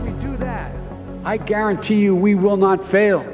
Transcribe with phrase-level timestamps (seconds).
[0.05, 0.71] we do that,
[1.25, 3.25] I guarantee you we will not fail.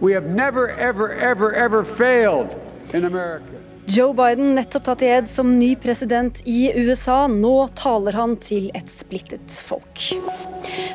[0.00, 2.54] We have never, ever, ever, ever failed
[2.94, 3.44] in America.
[3.86, 7.26] Joe Biden nettopp tatt i ed som ny president i USA.
[7.26, 10.12] Nå taler han til et splittet folk.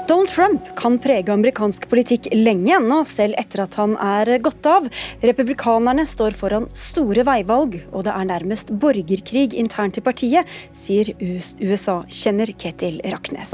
[0.07, 4.85] Donald Trump kan prege amerikansk politikk lenge ennå, selv etter at han er gått av.
[5.19, 12.53] Republikanerne står foran store veivalg, og det er nærmest borgerkrig internt i partiet, sier USA-kjenner
[12.55, 13.51] Ketil Raknes.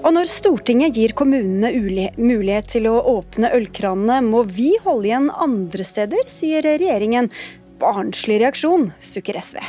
[0.00, 1.74] Og når Stortinget gir kommunene
[2.16, 7.28] mulighet til å åpne ølkranene, må vi holde igjen andre steder, sier regjeringen.
[7.82, 9.60] Barnslig reaksjon, sukker SV.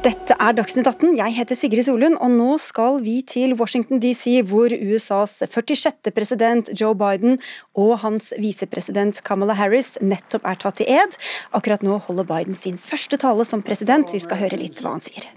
[0.00, 1.10] Dette er Dagsnytt 18.
[1.18, 6.08] Jeg heter Sigrid Solund, og nå skal vi til Washington DC, hvor USAs 46.
[6.16, 7.36] president Joe Biden
[7.76, 11.18] og hans visepresident Kamala Harris nettopp er tatt i ed.
[11.52, 14.14] Akkurat nå holder Biden sin første tale som president.
[14.16, 15.28] Vi skal høre litt hva han sier.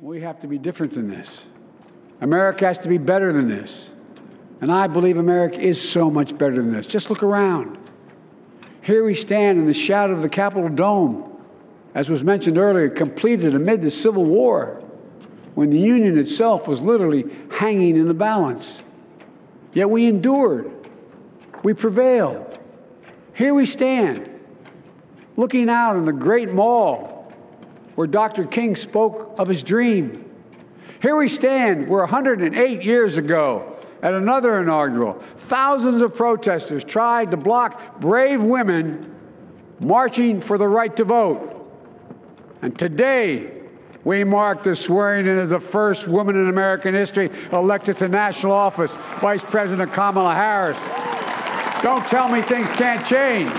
[2.22, 3.92] America has to be better than this.
[4.62, 6.88] And I believe America is so much better than this.
[6.88, 7.76] Just look around.
[8.82, 11.33] Here we stand in the shadow of the Capitol Dome,
[11.96, 14.82] as was mentioned earlier, completed amid the Civil War,
[15.56, 18.82] when the Union itself was literally hanging in the balance.
[19.74, 20.72] Yet we endured,
[21.64, 22.58] we prevailed.
[23.34, 24.30] Here we stand,
[25.36, 27.32] looking out on the great mall
[27.96, 28.46] where Dr.
[28.46, 30.26] King spoke of his dream.
[31.02, 37.38] Here we stand, where 108 years ago, at another inaugural, thousands of protesters tried to
[37.38, 39.16] block brave women
[39.80, 41.53] marching for the right to vote.
[42.64, 43.52] And today,
[44.06, 48.54] we mark the swearing in of the first woman in American history elected to national
[48.54, 50.80] office, Vice President Kamala Harris.
[51.84, 53.52] Don't tell me things can't change.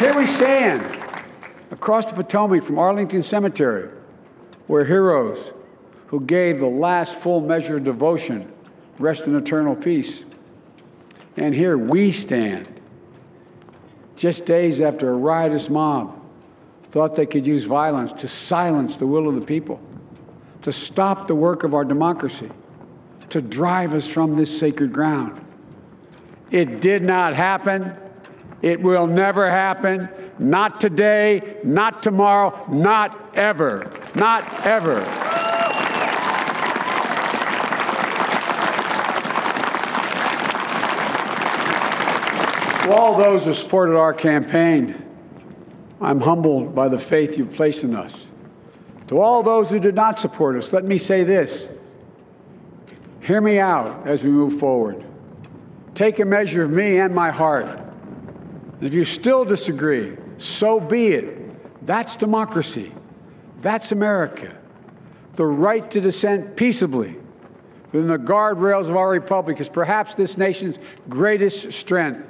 [0.00, 0.80] Here we stand
[1.70, 3.90] across the Potomac from Arlington Cemetery,
[4.66, 5.52] where heroes
[6.06, 8.50] who gave the last full measure of devotion
[8.98, 10.24] rest in eternal peace.
[11.36, 12.77] And here we stand,
[14.18, 16.20] just days after a riotous mob
[16.90, 19.80] thought they could use violence to silence the will of the people,
[20.62, 22.50] to stop the work of our democracy,
[23.28, 25.40] to drive us from this sacred ground.
[26.50, 27.94] It did not happen.
[28.60, 30.08] It will never happen.
[30.38, 33.92] Not today, not tomorrow, not ever.
[34.14, 35.27] Not ever.
[42.88, 45.04] To all those who supported our campaign,
[46.00, 48.28] I'm humbled by the faith you've placed in us.
[49.08, 51.68] To all those who did not support us, let me say this.
[53.20, 55.04] Hear me out as we move forward.
[55.94, 57.66] Take a measure of me and my heart.
[57.66, 61.84] And if you still disagree, so be it.
[61.84, 62.94] That's democracy.
[63.60, 64.56] That's America.
[65.36, 67.16] The right to dissent peaceably
[67.92, 70.78] within the guardrails of our republic is perhaps this nation's
[71.10, 72.26] greatest strength.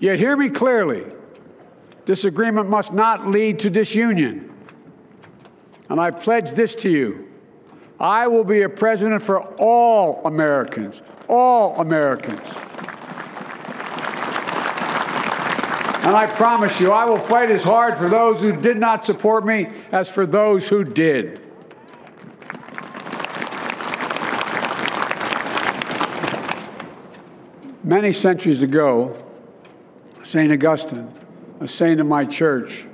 [0.00, 1.04] Yet hear me clearly
[2.04, 4.50] disagreement must not lead to disunion.
[5.90, 7.28] And I pledge this to you
[8.00, 12.48] I will be a president for all Americans, all Americans.
[16.06, 19.44] And I promise you, I will fight as hard for those who did not support
[19.44, 21.40] me as for those who did.
[27.82, 29.27] Many centuries ago,
[30.28, 30.52] St.
[30.52, 31.10] Augustine,
[31.60, 32.84] a saint of my church,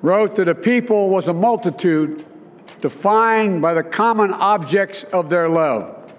[0.00, 2.24] wrote that a people was a multitude
[2.80, 6.12] defined by the common objects of their love.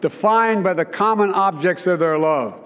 [0.00, 2.61] Defined by the common objects of their love.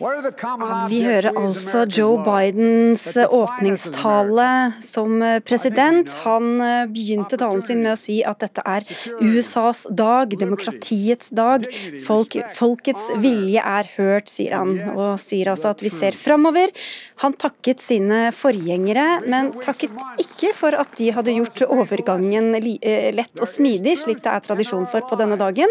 [0.00, 4.46] Vi hører altså Joe Bidens åpningstale
[4.84, 6.14] som president.
[6.24, 8.86] Han eh, begynte talen sin med å si at dette er
[9.20, 11.66] USAs dag, demokratiets dag.
[12.06, 14.72] Folk, folkets vilje er hørt, sier han.
[14.94, 16.72] Og sier altså at vi ser framover.
[17.20, 23.36] Han takket sine forgjengere, men takket ikke for at de hadde gjort overgangen eh, lett
[23.36, 25.68] og smidig, slik det er tradisjon for på denne dagen.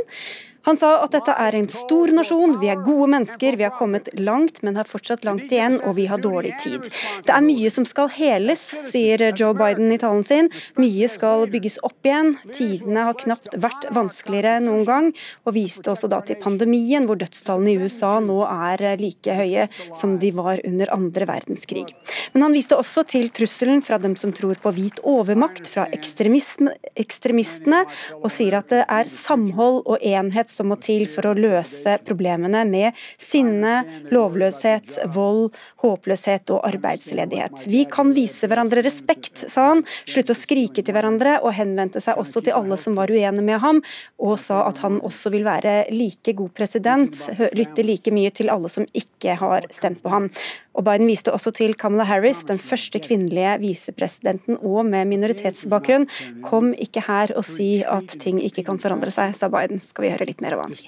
[0.67, 4.09] Han sa at dette er en stor nasjon, vi er gode mennesker, vi har kommet
[4.19, 6.89] langt, men har fortsatt langt igjen, og vi har dårlig tid.
[7.25, 10.49] Det er mye som skal heles, sier Joe Biden i talen sin.
[10.79, 12.35] Mye skal bygges opp igjen.
[12.51, 15.09] Tidene har knapt vært vanskeligere noen gang,
[15.47, 20.17] og viste også da til pandemien, hvor dødstallene i USA nå er like høye som
[20.19, 21.87] de var under andre verdenskrig.
[22.33, 27.83] Men han viste også til trusselen fra dem som tror på hvit overmakt, fra ekstremistene,
[28.19, 31.99] og sier at det er samhold og enhet kapasitet som må til for å løse
[32.05, 37.67] problemene med sinne, lovløshet, vold, håpløshet og arbeidsledighet.
[37.69, 42.17] Vi kan vise hverandre respekt, sa han, slutte å skrike til hverandre, og henvendte seg
[42.19, 43.81] også til alle som var uenige med ham,
[44.19, 47.15] og sa at han også vil være like god president,
[47.53, 50.29] lytte like mye til alle som ikke har stemt på ham.
[50.79, 56.05] Og Biden viste også til Kamala Harris, den første kvinnelige visepresidenten og med minoritetsbakgrunn.
[56.43, 59.81] Kom ikke her og si at ting ikke kan forandre seg, sa Biden.
[59.83, 60.87] Skal vi høre litt mer av hva han sier.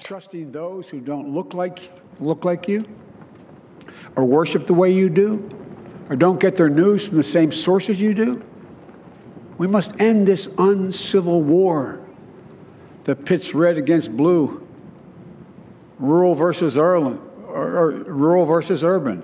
[4.16, 5.38] Or worship the way you do,
[6.08, 8.40] or don't get their news from the same sources you do.
[9.58, 12.00] We must end this uncivil war
[13.04, 14.60] that pits red against blue,
[15.98, 17.18] rural versus urban,
[17.48, 19.22] or, or rural versus urban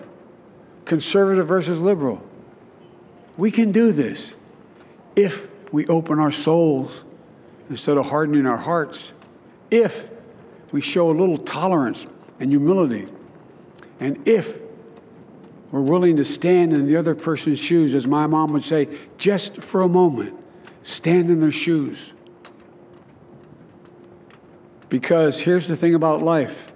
[0.88, 2.20] conservative versus liberal.
[3.36, 4.34] We can do this
[5.14, 7.04] if we open our souls
[7.70, 9.12] instead of hardening our hearts,
[9.70, 10.08] if
[10.72, 12.06] we show a little tolerance
[12.40, 13.06] and humility,
[14.00, 14.58] and if
[15.70, 18.88] we're willing to stand in the other person's shoes, as my mom would say,
[19.18, 20.34] just for a moment,
[20.84, 22.14] stand in their shoes.
[24.88, 26.72] Because here's the thing about life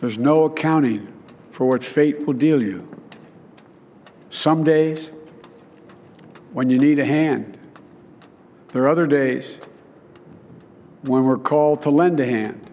[0.00, 1.10] there's no accounting
[1.60, 2.88] for what fate will deal you.
[4.30, 5.10] Some days,
[6.54, 7.58] when you need a hand,
[8.72, 9.58] there are other days
[11.02, 12.66] when we're called to lend a hand.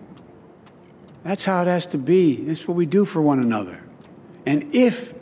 [1.25, 2.37] That's how it has to be.
[2.37, 3.83] That's what we do for one another.
[4.45, 5.13] And if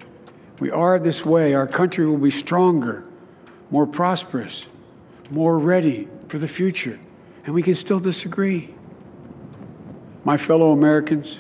[0.60, 3.04] we are this way, our country will be stronger,
[3.72, 4.68] more prosperous,
[5.32, 7.00] more ready for the future.
[7.46, 8.76] And we can still disagree.
[10.24, 11.40] My fellow Americans,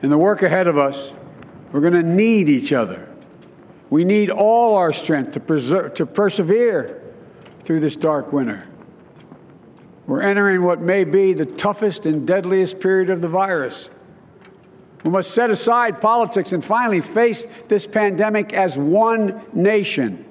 [0.00, 1.12] in the work ahead of us,
[1.72, 3.08] we're going to need each other.
[3.90, 7.02] We need all our strength to, preserve, to persevere
[7.60, 8.66] through this dark winter.
[10.06, 13.90] We're entering what may be the toughest and deadliest period of the virus.
[15.04, 20.24] We must set aside politics and finally face this pandemic as one nation.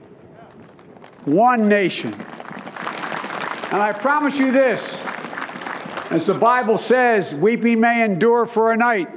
[1.26, 2.14] One nation.
[2.14, 5.00] And I promise you this
[6.10, 9.10] as the Bible says, weeping may endure for a night,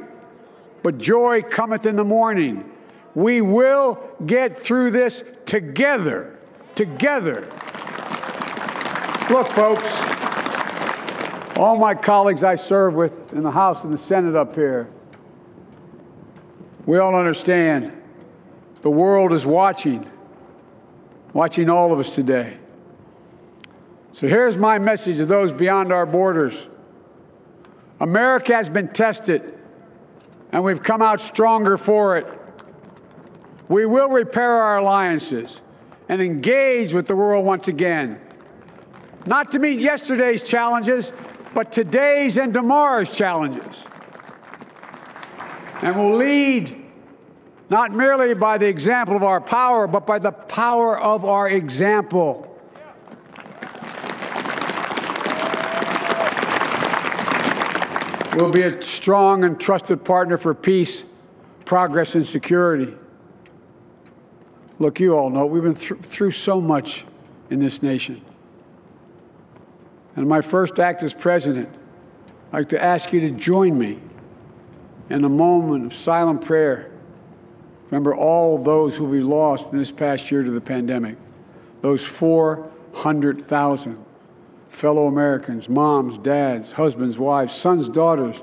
[0.83, 2.71] but joy cometh in the morning.
[3.15, 6.39] We will get through this together.
[6.75, 7.49] Together.
[9.31, 9.89] Look, folks,
[11.57, 14.89] all my colleagues I serve with in the House and the Senate up here,
[16.87, 17.93] we all understand
[18.83, 20.11] the world is watching,
[21.33, 22.57] watching all of us today.
[24.13, 26.69] So here's my message to those beyond our borders
[28.01, 29.57] America has been tested
[30.53, 32.27] and we've come out stronger for it.
[33.69, 35.61] We will repair our alliances
[36.09, 38.21] and engage with the world once again,
[39.25, 41.11] not to meet yesterday's challenges,
[41.55, 43.83] but today's and tomorrow's challenges.
[45.81, 46.83] And we'll lead
[47.71, 52.52] not merely by the example of our power, but by the power of our example.
[58.35, 61.05] We'll be a strong and trusted partner for peace,
[61.67, 62.95] progress, and security.
[64.79, 67.05] Look, you all know we've been th- through so much
[67.51, 68.25] in this nation.
[70.17, 71.69] And my first act as president,
[72.53, 74.01] I'd like to ask you to join me
[75.11, 76.91] in a moment of silent prayer.
[77.91, 81.17] Remember all those who we lost in this past year to the pandemic,
[81.83, 84.07] those 400,000
[84.73, 88.43] fellow Americans, moms, dads, husbands, wives, sons, daughters,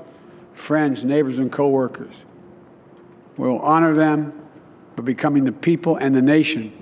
[0.54, 2.24] friends, neighbors, and coworkers.
[3.36, 4.32] We'll honor them
[4.96, 6.72] by becoming the people and the nation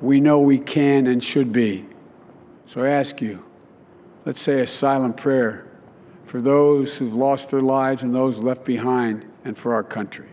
[0.00, 1.84] we know we can and should be.
[2.66, 3.44] So I ask you,
[4.24, 5.66] let's say a silent prayer
[6.24, 10.26] for those who've lost their lives and those left behind and for our country.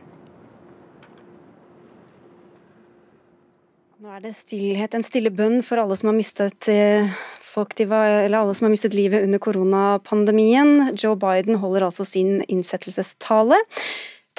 [4.03, 7.11] Nå er det stillhet, en stille bønn for alle som har mistet eh,
[7.53, 10.91] folk var, eller alle som har mistet livet under koronapandemien.
[10.97, 13.59] Joe Biden holder altså sin innsettelsestale.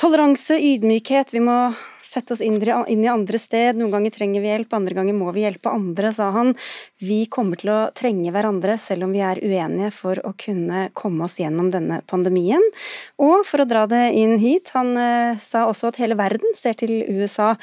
[0.01, 1.59] Toleranse, ydmykhet, vi må
[2.15, 3.79] sette oss inn i andre sted.
[3.79, 6.55] Noen ganger trenger vi hjelp, andre ganger må vi hjelpe andre, sa han.
[7.03, 11.27] Vi kommer til å trenge hverandre selv om vi er uenige for å kunne komme
[11.27, 12.63] oss gjennom denne pandemien.
[13.23, 16.79] Og for å dra det inn hit, han eh, sa også at hele verden ser
[16.79, 17.55] til USA,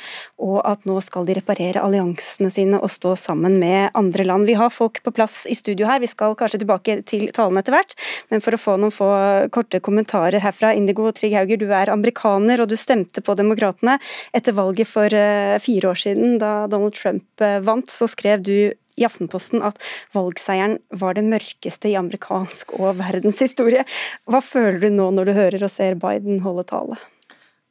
[0.42, 4.50] og at nå skal de reparere alliansene sine og stå sammen med andre land.
[4.50, 7.76] Vi har folk på plass i studio her, vi skal kanskje tilbake til talen etter
[7.76, 7.96] hvert,
[8.32, 9.10] men for å få noen få
[9.54, 10.74] korte kommentarer herfra.
[10.78, 13.98] Indigo Trygg Hauger, du er amerikaner og du stemte på Demokratene.
[14.42, 18.74] Etter valget for eh, fire år siden, da Donald Trump eh, vant, så skrev du
[18.98, 19.78] i Aftenposten at
[20.16, 23.86] valgseieren var det mørkeste i amerikansk og verdenshistorie.
[24.30, 26.98] Hva føler du nå når du hører og ser Biden holde tale?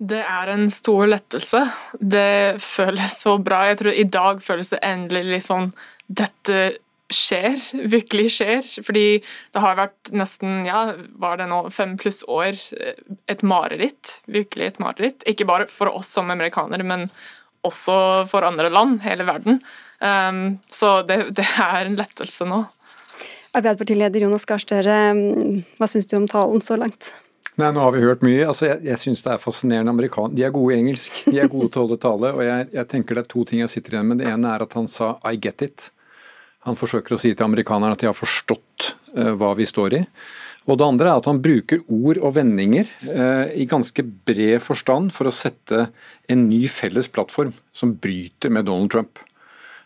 [0.00, 1.60] Det er en stor lettelse.
[2.00, 3.66] Det føles så bra.
[3.68, 5.68] Jeg tror I dag føles det endelig litt sånn
[6.08, 6.78] Dette
[7.14, 7.58] skjer,
[7.90, 8.70] virkelig skjer.
[8.86, 10.86] Fordi det har vært nesten ja,
[11.20, 12.58] var det nå, fem pluss år
[13.30, 14.20] et mareritt.
[14.30, 15.26] Virkelig et mareritt.
[15.30, 17.08] Ikke bare for oss som amerikanere, men
[17.66, 19.60] også for andre land, hele verden.
[20.00, 22.62] Um, så det, det, er en lettelse nå.
[23.50, 25.00] Arbeiderpartileder Jonas Gahr Støre,
[25.76, 27.10] hva syns du om talen så langt?
[27.60, 28.46] Nei, Nå har vi hørt mye.
[28.48, 30.32] Altså, jeg jeg syns det er fascinerende amerikan...
[30.32, 32.32] De er gode i engelsk, de er gode til å holde tale.
[32.32, 34.22] og jeg, jeg, tenker Det er to ting jeg sitter igjen med.
[34.22, 35.90] Det ene er at han sa 'I get it'.
[36.68, 40.04] Han forsøker å si til amerikanerne at de har forstått uh, hva vi står i.
[40.68, 45.14] Og Det andre er at han bruker ord og vendinger uh, i ganske bred forstand
[45.16, 45.88] for å sette
[46.30, 49.22] en ny felles plattform som bryter med Donald Trump.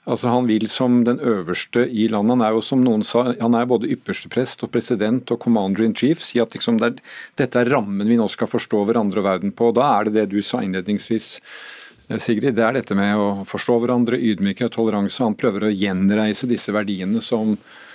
[0.05, 2.35] Altså Han vil som den øverste i landet.
[2.37, 5.87] Han er jo som noen sa, han er både ypperste prest og president og commander
[5.87, 6.21] in chief.
[6.21, 6.99] Si at liksom det er,
[7.41, 9.73] dette er rammen vi nå skal forstå hverandre og verden på.
[9.77, 11.84] Da er det det du sa innledningsvis, eh,
[12.19, 12.55] Sigrid.
[12.57, 15.23] Det er dette med å forstå hverandre, ydmykhet, toleranse.
[15.25, 17.55] Han prøver å gjenreise disse verdiene som,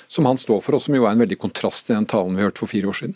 [0.10, 2.46] som han står for, og som jo er en veldig kontrast til den talen vi
[2.46, 3.16] hørte for fire år siden.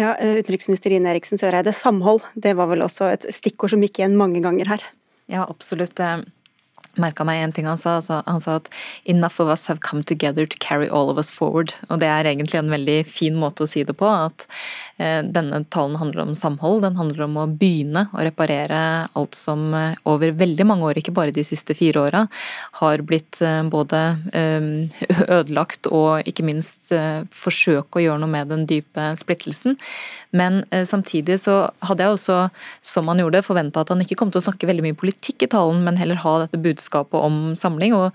[0.00, 4.02] Ja, eh, Utenriksminister Ine Eriksen Søreide, samhold det var vel også et stikkord som gikk
[4.02, 4.86] igjen mange ganger her?
[5.30, 5.96] Ja, absolutt
[7.00, 8.00] merka meg en ting han sa.
[8.26, 8.68] Han sa at
[9.04, 11.74] 'enough of us have come together to carry all of us forward'.
[11.90, 14.06] Og det er egentlig en veldig fin måte å si det på.
[14.06, 14.46] At
[14.98, 16.82] eh, denne talen handler om samhold.
[16.82, 21.14] Den handler om å begynne å reparere alt som eh, over veldig mange år, ikke
[21.14, 22.26] bare de siste fire åra,
[22.80, 24.02] har blitt eh, både
[25.28, 26.92] ødelagt og ikke minst
[27.34, 29.76] forsøke å gjøre noe med den dype splittelsen.
[30.34, 32.38] Men samtidig så hadde jeg også,
[32.82, 35.50] som han gjorde, forventa at han ikke kom til å snakke veldig mye politikk i
[35.50, 37.94] talen, men heller ha dette budskapet budskapet om samling.
[37.94, 38.12] og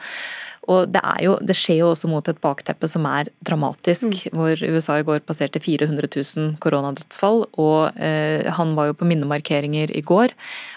[0.69, 4.35] og det, jo, det, skjer jo også mot et bakteppe som er dramatisk, mm.
[4.37, 7.47] hvor USA i går passerte 400 000 koronadødsfall.
[7.57, 10.35] Og eh, han var jo på minnemarkeringer i går.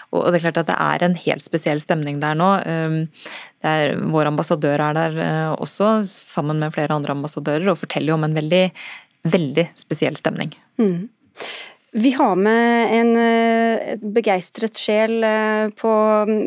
[0.09, 2.49] Og det er klart at det er en helt spesiell stemning der nå.
[2.65, 8.15] det er, vår ambassadør er der eh, også, sammen med flere andre ambassadører, og forteller
[8.15, 8.63] jo om en veldig,
[9.29, 10.55] veldig spesiell stemning.
[10.81, 11.11] Mm.
[11.95, 15.91] Vi har med en uh, begeistret sjel uh, på,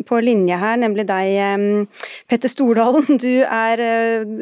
[0.08, 1.84] på, linje her, nemlig deg, um,
[2.26, 3.20] Petter Stordalen.
[3.22, 3.82] Du er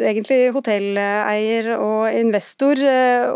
[0.08, 2.80] egentlig hotelleier og investor,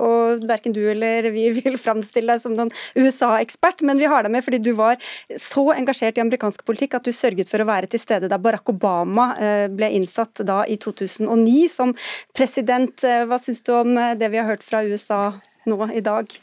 [0.00, 4.32] og verken du eller vi vil framstille deg som noen USA-ekspert, men vi har deg
[4.32, 4.96] med fordi du var
[5.36, 8.72] så engasjert i amerikansk politikk at du sørget for å være til stede da Barack
[8.72, 9.34] Obama
[9.68, 11.96] ble innsatt da i 2009 som
[12.32, 12.96] president.
[13.28, 15.24] Hva syns du om det vi har hørt fra USA
[15.68, 16.38] nå i dag?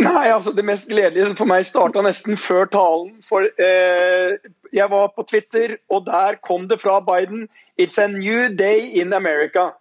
[0.00, 3.12] Nei, altså Det mest gledelige for meg starta nesten før talen.
[3.24, 4.38] For eh,
[4.72, 7.48] jeg var på Twitter, og der kom det fra Biden
[7.80, 9.72] It's a new day in America.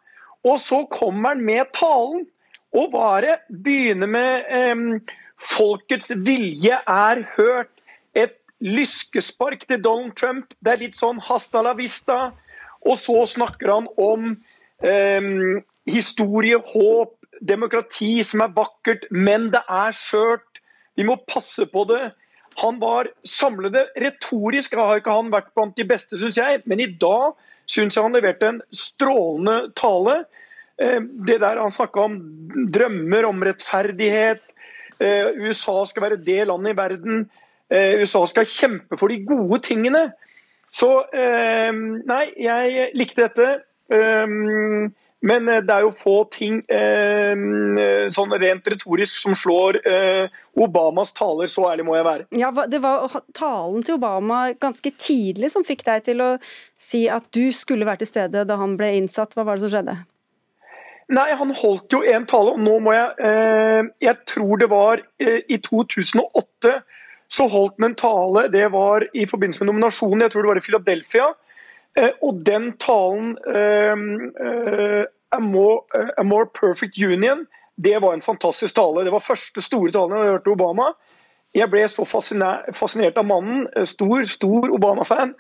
[0.44, 2.28] Og så kommer han med talen.
[2.74, 7.72] Og bare begynner med eh, Folkets vilje er hørt.
[8.16, 10.54] Et lyskespark til Donald Trump.
[10.60, 12.32] Det er litt sånn hasta la vista.
[12.84, 14.34] Og så snakker han om
[14.84, 20.62] eh, historie, håp, demokrati som er vakkert, men det er skjørt.
[20.98, 22.12] Vi må passe på det.
[22.62, 23.86] Han var samlende.
[24.00, 27.34] Retorisk har ikke han vært blant de beste, syns jeg, men i dag
[27.72, 30.24] syns jeg han leverte en strålende tale.
[30.82, 32.18] Eh, det der han snakka om
[32.74, 34.44] drømmer, om rettferdighet.
[35.00, 37.30] Eh, USA skal være det landet i verden.
[37.72, 40.12] Eh, USA skal kjempe for de gode tingene.
[40.72, 43.48] Så nei, jeg likte dette.
[45.22, 47.34] Men eh, det er jo få ting eh,
[48.14, 52.28] sånn rent retorisk som slår eh, Obamas taler, så ærlig må jeg være.
[52.42, 56.32] Ja, Det var talen til Obama ganske tidlig som fikk deg til å
[56.80, 59.38] si at du skulle være til stede da han ble innsatt.
[59.38, 60.00] Hva var det som skjedde?
[61.12, 65.04] Nei, Han holdt jo en tale, og nå må jeg eh, Jeg tror det var
[65.20, 66.80] eh, i 2008
[67.32, 68.48] så holdt han en tale.
[68.52, 71.28] Det var i forbindelse med nominasjonen, jeg tror det var i Philadelphia.
[72.00, 78.14] Eh, og den talen ehm, eh, a more, eh, a more, Perfect Union, det var
[78.14, 79.04] en fantastisk tale.
[79.04, 80.92] Det var første store talen jeg hørte Obama.
[81.56, 85.34] Jeg ble så fascinert av mannen, stor, stor Obama-fan,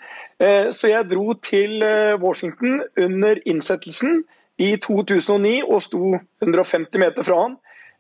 [0.76, 1.80] så jeg dro til
[2.20, 4.26] Washington under innsettelsen
[4.60, 7.56] i 2009 og sto 150 meter fra han.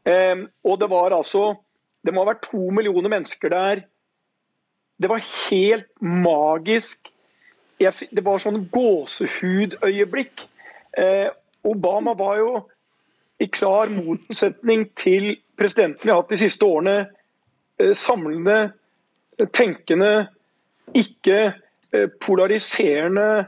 [0.09, 1.55] Ehm, og det var altså
[2.03, 3.83] Det må ha vært to millioner mennesker der.
[4.97, 7.10] Det var helt magisk
[7.81, 10.45] jeg, det var sånn gåsehudøyeblikk.
[10.97, 11.29] Eh,
[11.67, 12.51] Obama var jo
[13.41, 17.07] i klar motsetning til presidenten vi har hatt de siste årene,
[17.79, 18.71] eh, samlende,
[19.53, 20.27] tenkende,
[20.93, 21.41] ikke
[21.93, 23.47] eh, polariserende,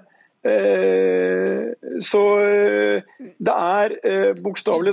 [2.03, 2.21] Så
[3.39, 4.91] det er bokstavelig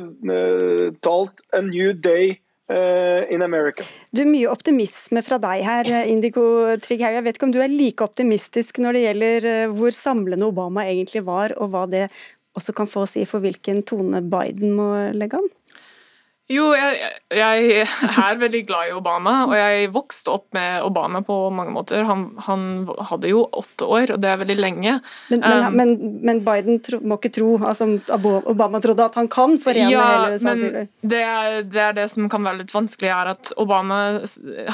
[1.02, 2.36] talt a new day
[2.70, 3.82] in America.
[4.14, 6.44] Du, Mye optimisme fra deg her, Indigo
[6.78, 7.16] Trighaug.
[7.16, 11.24] Jeg vet ikke om du er like optimistisk når det gjelder hvor samlende Obama egentlig
[11.26, 12.04] var, og hva det
[12.58, 15.50] også kan få å si for hvilken tone Biden må legge an?
[16.50, 21.36] Jo, jeg, jeg, er veldig glad i Obama, og jeg vokste opp med Obama på
[21.54, 22.02] mange måter.
[22.08, 22.64] Han, han
[23.06, 24.96] hadde jo åtte år, og det er veldig lenge.
[25.30, 25.92] Men, men, um, men,
[26.26, 27.86] men Biden tro, må ikke tro, altså
[28.50, 30.40] Obama trodde at han kan forene ja, hele?
[30.42, 34.00] Men det er, det er, det som kan være litt vanskelig, er at Obama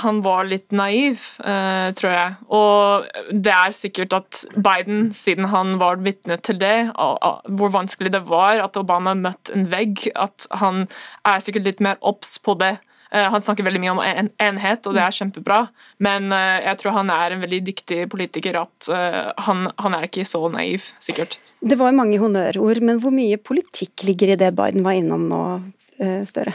[0.00, 2.38] han var litt naiv, uh, tror jeg.
[2.56, 7.76] Og det er sikkert at Biden, siden han var vitne til det, uh, uh, hvor
[7.76, 10.86] vanskelig det var at Obama møtte en vegg, at han
[11.26, 12.76] er sikkert litt mer obs på det.
[13.10, 15.60] Eh, han snakker veldig mye om en enhet, og det er kjempebra.
[16.02, 18.60] Men eh, jeg tror han er en veldig dyktig politiker.
[18.64, 21.38] at eh, han, han er ikke så naiv, sikkert.
[21.60, 25.42] Det var mange honnørord, men hvor mye politikk ligger i det Biden var innom nå,
[25.96, 26.52] Støre?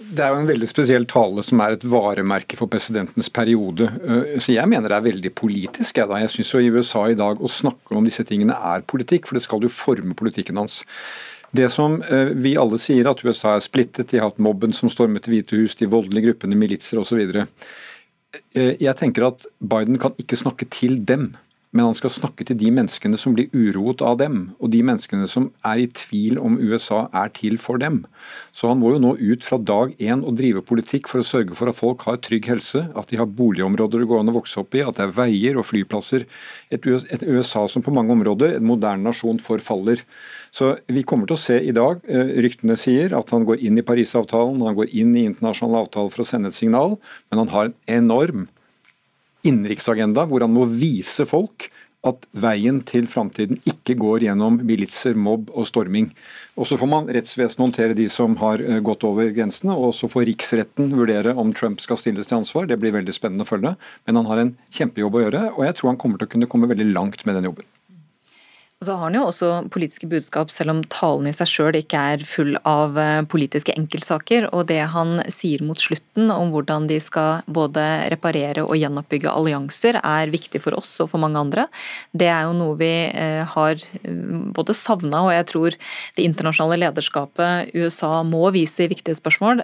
[0.00, 3.86] Det er jo en veldig spesiell tale som er et varemerke for presidentens periode.
[4.36, 5.96] Så jeg mener det er veldig politisk.
[5.96, 6.18] Jeg, da.
[6.20, 9.44] jeg syns i USA i dag å snakke om disse tingene er politikk, for det
[9.46, 10.82] skal jo forme politikken hans.
[11.50, 14.90] Det som eh, vi alle sier, at USA er splittet, de har hatt mobben som
[14.92, 17.20] stormet Det hvite hus, de voldelige gruppene, militser osv.
[18.54, 21.32] Eh, jeg tenker at Biden kan ikke snakke til dem
[21.70, 25.28] men han skal snakke til de menneskene som blir uroet av dem, og de menneskene
[25.30, 28.00] som er i tvil om USA er til for dem.
[28.50, 31.54] Så han må jo nå ut fra dag én og drive politikk for å sørge
[31.54, 34.58] for at folk har trygg helse, at de har boligområder det går an å vokse
[34.64, 36.26] opp i, at det er veier og flyplasser.
[36.74, 40.02] Et USA som på mange områder, en moderne nasjon, forfaller.
[40.50, 43.78] Så vi kommer til å se i dag, eh, ryktene sier, at han går inn
[43.78, 46.98] i Parisavtalen, han går inn i internasjonale avtaler for å sende et signal,
[47.30, 48.48] men han har en enorm
[49.46, 51.70] innenriksagenda hvor han må vise folk
[52.06, 56.08] at veien til framtiden ikke går gjennom militser, mobb og storming.
[56.56, 60.08] Og Så får man rettsvesenet håndtere de som har eh, gått over grensene, og så
[60.08, 62.68] får riksretten vurdere om Trump skal stilles til ansvar.
[62.68, 63.74] Det blir veldig spennende å følge.
[64.06, 66.50] Men han har en kjempejobb å gjøre, og jeg tror han kommer til å kunne
[66.50, 67.68] komme veldig langt med den jobben.
[68.80, 72.00] Og så har han jo også politiske budskap, selv om talen i seg sjøl ikke
[72.14, 74.46] er full av eh, politiske enkeltsaker.
[74.56, 79.98] Og det han sier mot slutten om hvordan de skal både reparere og gjenoppbygge allianser,
[80.00, 81.66] er viktig for oss og for mange andre.
[82.16, 85.76] Det er jo noe vi eh, har eh, både savna, og jeg tror
[86.16, 89.60] det internasjonale lederskapet USA må vise i viktige spørsmål,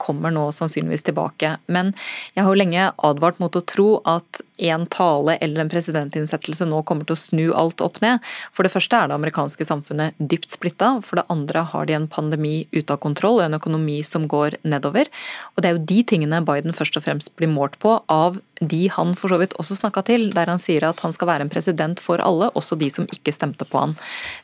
[0.00, 1.50] kommer nå sannsynligvis tilbake.
[1.68, 1.92] Men
[2.32, 6.80] jeg har jo lenge advart mot å tro at en tale eller en presidentinnsettelse nå
[6.86, 8.22] kommer til å snu alt opp ned.
[8.54, 10.92] For det første er det amerikanske samfunnet dypt splitta.
[11.02, 14.60] For det andre har de en pandemi ute av kontroll og en økonomi som går
[14.62, 15.10] nedover.
[15.54, 18.88] Og det er jo de tingene Biden først og fremst blir målt på av de
[18.92, 21.52] han for så vidt også snakka til, der han sier at han skal være en
[21.52, 23.94] president for alle, også de som ikke stemte på han.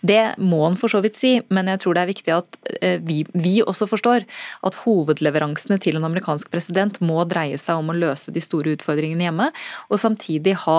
[0.02, 2.98] Det må han for så vidt si, men jeg tror det er viktig at eh,
[3.06, 4.26] vi, vi også forstår
[4.66, 9.28] at hovedleveransene til en amerikansk president må dreie seg om å løse de store utfordringene
[9.28, 9.50] hjemme,
[9.88, 10.78] og samtidig ha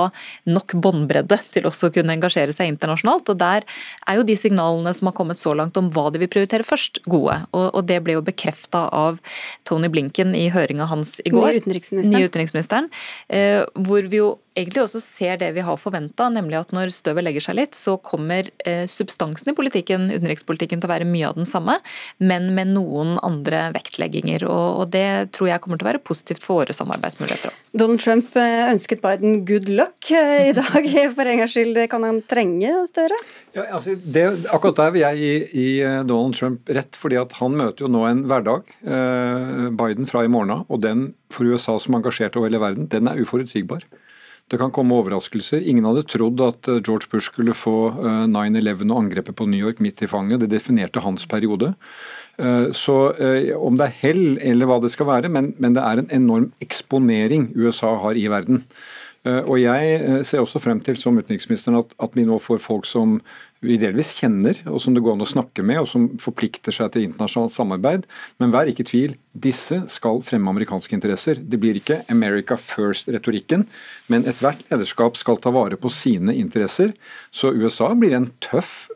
[0.50, 3.32] nok båndbredde til også å kunne engasjere seg internasjonalt.
[3.32, 3.68] og Der
[4.08, 7.02] er jo de signalene som har kommet så langt om hva de vil prioritere først,
[7.10, 7.38] gode.
[7.56, 9.22] Og, og det ble jo bekrefta av
[9.68, 11.56] Tony Blinken i høringa hans i går.
[11.56, 12.16] Ny utenriksministeren.
[12.16, 12.90] Ny utenriksministeren
[13.76, 17.44] hvor vi jo egentlig også ser det vi har forventa, nemlig at når støvet legger
[17.46, 21.48] seg litt, så kommer eh, substansen i politikken, utenrikspolitikken, til å være mye av den
[21.48, 21.78] samme,
[22.20, 24.46] men med noen andre vektlegginger.
[24.50, 27.56] Og, det tror jeg kommer til å være positivt for våre samarbeidsmuligheter.
[27.78, 30.90] Donald Trump eh, ønsket Biden good luck i dag.
[31.16, 33.16] For en gangs skyld, kan han trenge Støre?
[33.56, 35.72] Ja, altså det, akkurat der vil jeg gi, gi,
[36.08, 38.68] Donald Trump rett, fordi at han møter jo nå en hverdag,
[39.78, 42.88] Biden fra i morgen av, og den for USA som er engasjert over hele verden,
[42.92, 43.86] den er uforutsigbar.
[44.52, 45.64] Det kan komme overraskelser.
[45.64, 47.94] Ingen hadde trodd at eh, George Bush skulle få
[48.28, 50.42] 9-11 eh, og angrepet på New York midt i fanget.
[50.44, 51.72] Det definerte hans periode.
[52.36, 52.98] Eh, så
[53.56, 56.50] om det er hell eller hva det skal være, men, men det er en enorm
[56.64, 58.66] eksponering USA har i verden.
[59.22, 63.20] Og Jeg ser også frem til som utenriksministeren at, at vi nå får folk som
[63.62, 66.90] vi delvis kjenner, og som det går an å snakke med, og som forplikter seg
[66.94, 68.08] til internasjonalt samarbeid.
[68.42, 71.38] Men vær ikke i tvil, disse skal fremme amerikanske interesser.
[71.38, 73.68] Det blir ikke 'America first'-retorikken,
[74.10, 76.94] men ethvert lederskap skal ta vare på sine interesser.
[77.32, 78.90] Så USA blir en tøff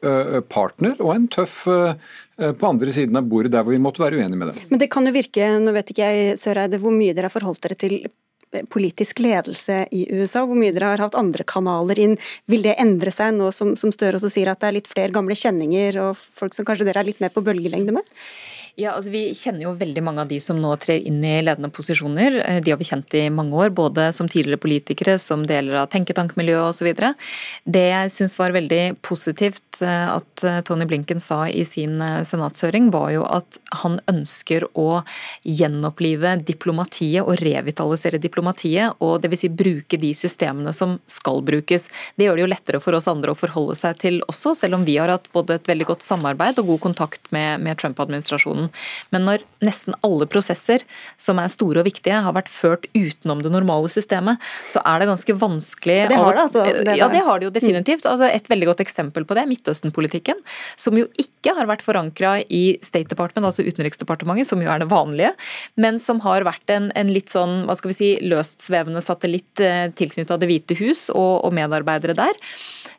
[0.49, 4.37] partner og en tøff på andre siden av bordet der hvor vi måtte være uenige
[4.37, 4.55] med dem.
[4.69, 7.61] Men det kan jo virke, nå vet ikke jeg Søreide, hvor mye dere har forholdt
[7.61, 8.09] dere til
[8.71, 12.17] politisk ledelse i USA, hvor mye dere har hatt andre kanaler inn.
[12.51, 15.15] Vil det endre seg nå som, som Støre også sier at det er litt flere
[15.15, 18.15] gamle kjenninger og folk som kanskje dere er litt mer på bølgelengde med?
[18.75, 21.69] Ja, altså Vi kjenner jo veldig mange av de som nå trer inn i ledende
[21.71, 22.41] posisjoner.
[22.43, 25.87] Eh, de har vi kjent i mange år, både som tidligere politikere, som deler av
[25.93, 26.89] tenketankmiljøet osv.
[27.63, 32.89] Det jeg syns var veldig positivt eh, at eh, Tony Blinken sa i sin senatshøring,
[32.91, 35.05] var jo at han ønsker å
[35.47, 39.45] gjenopplive diplomatiet og revitalisere diplomatiet, og dvs.
[39.45, 41.87] Si bruke de systemene som skal brukes.
[42.15, 44.85] Det gjør det jo lettere for oss andre å forholde seg til også, selv om
[44.87, 49.09] vi har hatt både et veldig godt samarbeid og god kontakt med, med Trump-administrasjonen diskusjonen.
[49.11, 50.83] Men når nesten alle prosesser
[51.17, 55.09] som er store og viktige, har vært ført utenom det normale systemet, så er det
[55.09, 56.63] ganske vanskelig Det har det, altså.
[56.65, 58.05] Det ja, det har det jo definitivt.
[58.05, 60.41] Altså, et veldig godt eksempel på det er Midtøsten-politikken,
[60.75, 64.89] som jo ikke har vært forankra i State Department, altså Utenriksdepartementet, som jo er det
[64.91, 65.33] vanlige,
[65.75, 69.87] men som har vært en, en litt sånn hva skal vi si, løstsvevende satellitt eh,
[69.95, 72.35] tilknytta Det hvite hus og, og medarbeidere der.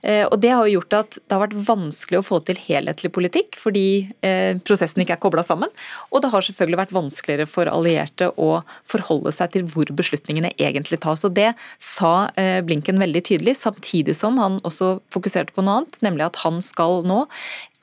[0.03, 3.13] Eh, og Det har jo gjort at det har vært vanskelig å få til helhetlig
[3.15, 3.87] politikk, fordi
[4.27, 5.73] eh, prosessen ikke er kobla sammen.
[6.11, 8.51] Og det har selvfølgelig vært vanskeligere for allierte å
[8.89, 11.25] forholde seg til hvor beslutningene egentlig tas.
[11.29, 16.01] Og Det sa eh, Blinken veldig tydelig, samtidig som han også fokuserte på noe annet,
[16.05, 17.25] nemlig at han skal nå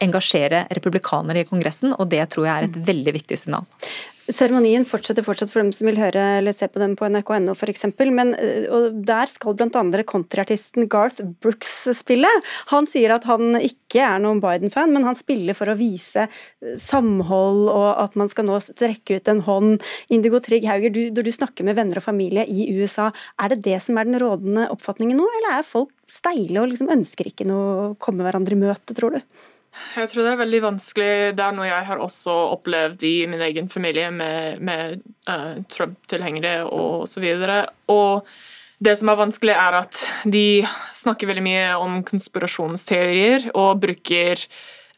[0.03, 3.67] engasjere republikanere i Kongressen, og det tror jeg er et veldig viktig signal.
[4.31, 7.83] Seremonien fortsetter fortsatt for dem som vil høre eller se på den på nrk.no f.eks.
[8.07, 10.03] Men eh, der skal bl.a.
[10.07, 12.29] countryartisten Garth Brooks spille.
[12.71, 16.75] Han sier at han ikke er noen Biden-fan, men han spiller for å vise eh,
[16.79, 19.87] samhold og at man skal nå strekke ut en hånd.
[20.07, 23.11] Indigo Trygg Hauger, du, når du snakker med venner og familie i USA,
[23.43, 26.91] er det det som er den rådende oppfatningen nå, eller er folk steile og liksom
[26.93, 29.43] ønsker ikke noe å komme hverandre i møte, tror du?
[29.73, 31.11] Jeg tror det er veldig vanskelig.
[31.37, 36.67] Det er noe jeg har også opplevd i min egen familie med, med uh, Trump-tilhengere
[36.67, 37.63] og så videre.
[37.89, 38.27] Og
[38.83, 44.41] det som er vanskelig, er at de snakker veldig mye om konspirasjonsteorier og bruker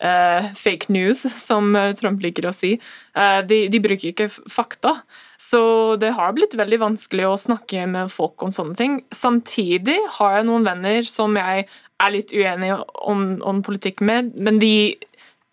[0.04, 2.76] uh, fake news, som Trump liker å si.
[3.16, 4.98] Uh, de, de, bruker ikke fakta.
[5.40, 5.62] Så
[6.02, 9.00] det har blitt veldig vanskelig å snakke med folk om sånne ting.
[9.14, 11.68] Samtidig har jeg noen venner som jeg
[12.04, 14.96] er litt uenige om, om politikk med, men de,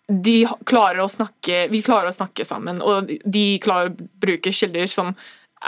[0.07, 0.35] de
[0.67, 5.13] klarer å snakke, vi klarer å snakke sammen, og de klarer å bruke kilder som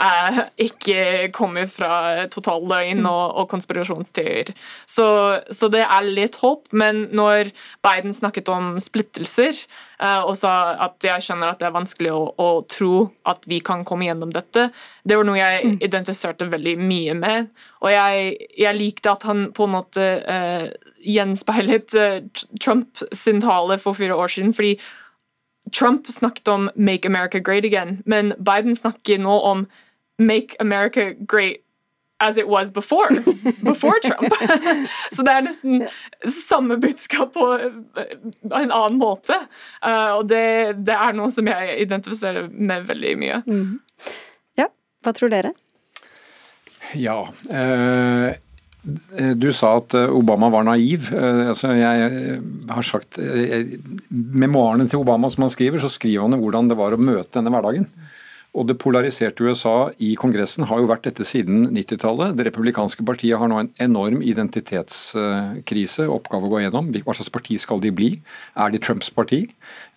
[0.00, 4.52] eh, ikke kommer fra total løgn og, og konspirasjonsteorier.
[4.88, 5.06] Så,
[5.50, 7.52] så, det er litt håp, men når
[7.86, 12.24] Biden snakket om splittelser eh, og sa at jeg skjønner at det er vanskelig å,
[12.36, 14.68] å, tro at vi kan komme gjennom dette,
[15.06, 15.78] det var noe jeg mm.
[15.88, 17.50] identifiserte veldig mye med.
[17.84, 20.68] Og jeg, jeg likte at han på en måte eh,
[21.06, 22.20] gjenspeilet eh,
[22.60, 24.54] Trump sin tale for fire år siden.
[24.56, 24.76] fordi
[25.74, 29.66] Trump snakket om 'make America great again', men Biden snakker nå om
[30.18, 31.62] make America great
[32.18, 33.08] as it was before,
[33.62, 34.32] before Trump.
[35.12, 35.84] Så det er nesten
[36.32, 39.36] samme budskap på en annen måte.
[39.84, 43.42] Uh, og det, det, er noe som jeg identifiserer med veldig mye.
[43.44, 43.76] Mm.
[44.60, 44.70] Ja,
[45.04, 45.52] hva tror dere?
[46.96, 47.20] Ja.
[47.50, 48.32] Uh,
[49.36, 51.08] du sa at Obama var naiv.
[51.10, 52.36] Altså jeg
[52.70, 57.00] har sagt Memoarene til Obama som han skriver, så skriver han hvordan det var å
[57.00, 57.88] møte denne hverdagen.
[58.56, 62.32] Og Det polariserte USA i Kongressen har jo vært dette siden 90-tallet.
[62.38, 66.88] Det republikanske partiet har nå en enorm identitetskrise, oppgave å gå gjennom.
[67.04, 68.14] Hva slags parti skal de bli?
[68.56, 69.42] Er de Trumps parti?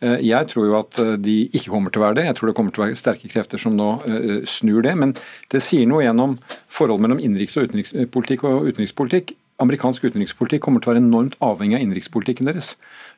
[0.04, 2.28] Eh, jeg tror jo at eh, de ikke kommer til å være det.
[2.28, 4.96] Jeg tror det kommer til å være sterke krefter som nå eh, snur det.
[5.00, 5.16] Men
[5.54, 6.36] det sier noe gjennom
[6.68, 9.38] forholdet mellom innenriks- og utenrikspolitikk og utenrikspolitikk.
[9.60, 12.76] Amerikansk utenrikspolitikk kommer til å være enormt avhengig av innenrikspolitikken deres.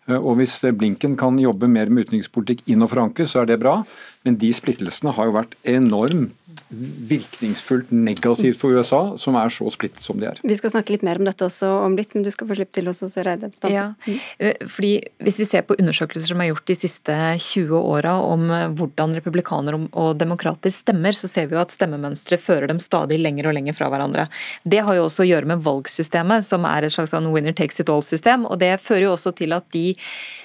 [0.10, 3.84] Og Hvis Blinken kan jobbe mer med utenrikspolitikk inn og forankre, så er det bra.
[4.26, 6.34] Men de splittelsene har jo vært enormt
[6.72, 10.40] virkningsfullt negativt for USA, som er så splittet som de er.
[10.44, 12.78] Vi skal snakke litt mer om dette også om litt, men du skal få slippe
[12.78, 13.52] til også, Søreide.
[13.72, 13.92] Ja,
[14.40, 18.50] eh, fordi Hvis vi ser på undersøkelser som er gjort de siste 20 åra om
[18.52, 23.20] eh, hvordan republikanere og demokrater stemmer, så ser vi jo at stemmemønsteret fører dem stadig
[23.20, 24.28] lenger og lenger fra hverandre.
[24.64, 27.80] Det har jo også å gjøre med valgsystemet, som er et slags sånn winner takes
[27.80, 28.46] it all-system.
[28.46, 29.94] og Det fører jo også til at de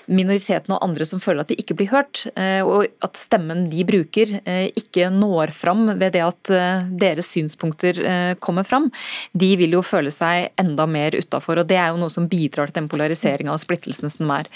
[0.06, 3.82] minoritetene og andre som føler at de ikke blir hørt, eh, og at stemmen de
[3.86, 8.88] bruker, ikke når fram ved det at eh, deres synspunkter eh, kommer fram,
[9.32, 11.62] de vil jo føle seg enda mer utafor.
[11.66, 14.48] Det er jo noe som bidrar til den polariseringa og splittelsen som er.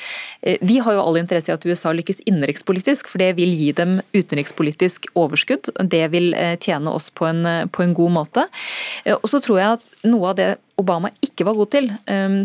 [0.64, 3.98] Vi har jo all interesse i at USA lykkes innenrikspolitisk, for det vil gi dem
[4.14, 5.72] utenrikspolitisk overskudd.
[5.81, 8.46] Det vil tjene oss på en, på en god måte.
[9.18, 10.50] Og så tror jeg at noe av det
[10.81, 11.90] Obama ikke var god til,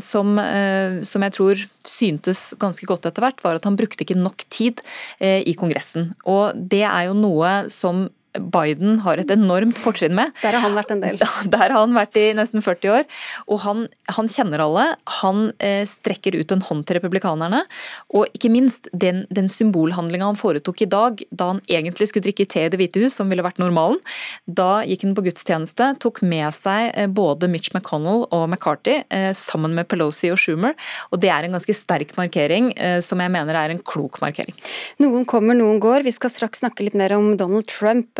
[0.03, 4.19] som, eh, som, jeg tror syntes ganske godt etter hvert, var at han brukte ikke
[4.19, 4.83] nok tid
[5.19, 6.13] eh, i Kongressen.
[6.27, 8.07] Og det er jo noe som
[8.39, 10.33] Biden har et enormt fortrinn med.
[10.41, 11.19] Der har han vært en del.
[11.55, 13.05] Der har han vært i nesten 40 år.
[13.51, 13.85] Og han,
[14.17, 14.87] han kjenner alle.
[15.21, 17.63] Han eh, strekker ut en hånd til republikanerne.
[18.15, 22.47] Og ikke minst den, den symbolhandlinga han foretok i dag, da han egentlig skulle drikke
[22.49, 23.99] te i Det hvite hus, som ville vært normalen.
[24.45, 29.31] Da gikk han på gudstjeneste, tok med seg eh, både Mitch McConnell og McCarthy eh,
[29.37, 30.75] sammen med Pelosi og Schumer.
[31.11, 32.71] Og det er en ganske sterk markering,
[33.03, 34.55] som jeg mener er en klok markering.
[35.01, 36.05] Noen kommer, noen går.
[36.05, 38.19] Vi skal straks snakke litt mer om Donald Trump.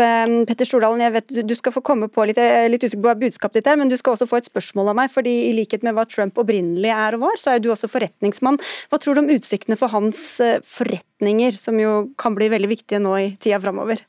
[0.50, 2.40] Petter Stordalen, jeg vet du skal få komme på litt,
[2.72, 5.12] litt usikker på budskapet ditt er, men du skal også få et spørsmål av meg.
[5.14, 8.60] fordi i likhet med hva Trump opprinnelig er og var, så er du også forretningsmann.
[8.90, 13.16] Hva tror du om utsiktene for hans forretninger, som jo kan bli veldig viktige nå
[13.20, 14.06] i tida framover?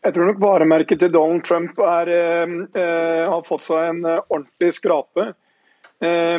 [0.00, 5.34] Jeg tror nok varemerket til Donald Trump er, eh, har fått seg en ordentlig skrape.
[6.00, 6.38] Eh,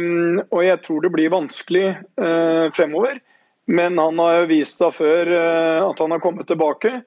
[0.49, 3.19] og jeg tror det blir vanskelig eh, fremover.
[3.67, 5.29] Men han har vist seg før
[5.91, 7.03] at han har kommet tilbake.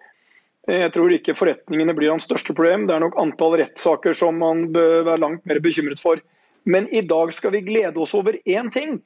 [0.70, 2.86] Jeg tror ikke forretningene blir hans største problem.
[2.88, 6.22] Det er nok antall rettssaker som man bør være langt mer bekymret for.
[6.64, 8.96] Men i dag skal vi glede oss over én ting.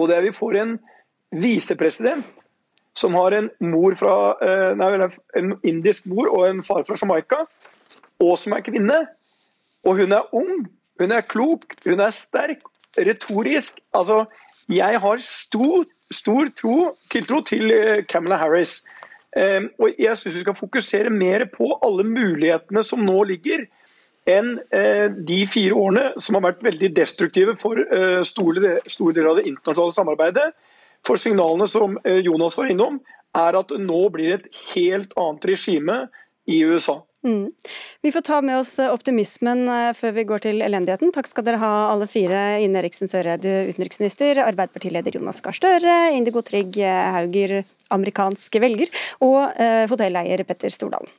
[0.00, 0.78] Og det er vi får en
[1.36, 2.24] visepresident
[2.96, 7.44] som har en mor fra uh, nei, en indisk mor og en far fra Jamaica,
[8.18, 8.96] og som er kvinne.
[9.86, 10.66] Og hun er ung.
[10.98, 12.64] Hun er klok, hun er sterk,
[12.98, 13.78] retorisk.
[13.94, 14.24] Altså,
[14.72, 16.78] jeg har stor, stor tro,
[17.12, 18.82] tiltro til eh, Harris.
[19.38, 23.66] Um, og jeg syns vi skal fokusere mer på alle mulighetene som nå ligger,
[24.28, 29.30] enn uh, de fire årene som har vært veldig destruktive for uh, store, store, deler
[29.32, 30.48] av det internasjonale samarbeidet.
[31.06, 32.98] For signalene som uh, Jonas var innom,
[33.38, 36.00] er at det nå blir et helt annet regime
[36.48, 36.98] i USA.
[37.28, 37.52] Mm.
[38.02, 41.12] Vi får ta med oss eh, optimismen eh, før vi går til elendigheten.
[41.12, 42.40] Takk skal dere ha alle fire.
[42.64, 46.80] Ine Eriksen Søreide, utenriksminister, Arbeiderpartileder Jonas Gahr Støre, Indigo Trygg
[47.18, 47.60] Hauger,
[47.92, 48.92] amerikansk velger,
[49.24, 49.58] og
[49.90, 51.10] hotelleier Petter Stordalen.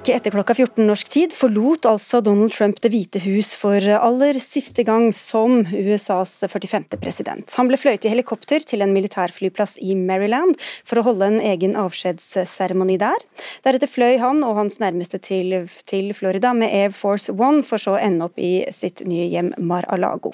[0.00, 4.38] Like etter klokka 14 norsk tid forlot altså Donald Trump Det hvite hus for aller
[4.40, 6.96] siste gang som USAs 45.
[7.02, 7.52] president.
[7.60, 10.56] Han ble fløyet i helikopter til en militærflyplass i Maryland
[10.88, 13.28] for å holde en egen avskjedsseremoni der.
[13.60, 17.98] Deretter fløy han og hans nærmeste til, til Florida med Air Force One, for så
[17.98, 20.32] å ende opp i sitt nye hjem Mar-a-Lago.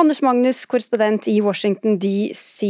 [0.00, 2.66] Anders Magnus, korrespondent i Washington DC.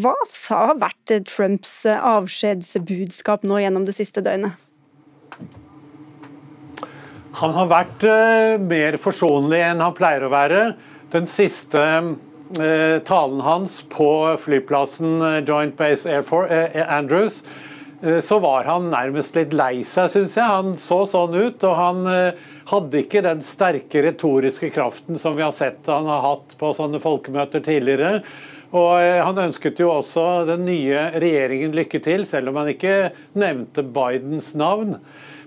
[0.00, 0.14] Hva
[0.48, 4.56] har vært Trumps avskjedsbudskap nå gjennom det siste døgnet?
[7.40, 8.02] Han har vært
[8.64, 10.62] mer forsonlig enn han pleier å være.
[11.12, 11.84] Den siste
[13.06, 14.10] talen hans på
[14.42, 17.44] flyplassen Joint Base Air Force, Andrews,
[18.00, 20.46] så var han nærmest litt lei seg, syns jeg.
[20.48, 21.62] Han så sånn ut.
[21.68, 22.06] og han
[22.70, 27.00] hadde ikke den sterke retoriske kraften som vi har sett han har hatt på sånne
[27.02, 28.20] folkemøter tidligere.
[28.70, 33.10] Og eh, Han ønsket jo også den nye regjeringen lykke til, selv om han ikke
[33.38, 34.96] nevnte Bidens navn.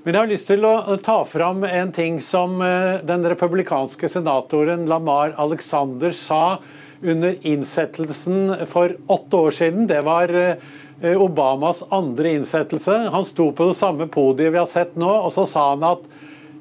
[0.04, 4.88] Men jeg har lyst til å ta fram en ting som eh, den republikanske senatoren
[4.91, 6.60] Lamar Alexander sa
[7.04, 9.88] under innsettelsen for åtte år siden.
[9.88, 12.97] Det var eh, Obamas andre innsettelse.
[13.15, 16.04] Han sto på det samme podiet vi har sett nå, og så sa han at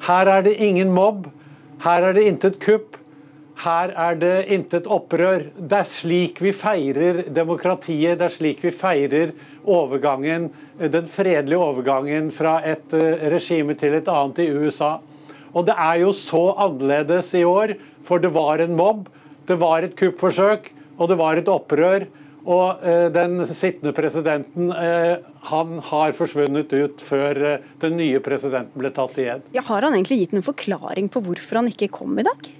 [0.09, 1.29] her er det ingen mobb.
[1.85, 2.97] Her er det intet kupp.
[3.62, 5.45] Her er det intet opprør.
[5.55, 8.19] Det er slik vi feirer demokratiet.
[8.19, 14.11] Det er slik vi feirer overgangen, den fredelige overgangen fra et eh, regime til et
[14.11, 14.97] annet i USA.
[15.55, 19.07] Og det er jo så annerledes i år, for det var en mobb,
[19.47, 22.09] det var et kuppforsøk, og det var et opprør.
[22.42, 28.74] Og eh, den sittende presidenten eh, han har forsvunnet ut før eh, den nye presidenten
[28.83, 29.44] ble tatt igjen.
[29.55, 32.50] Ja, har han egentlig gitt noen forklaring på hvorfor han ikke kom i dag?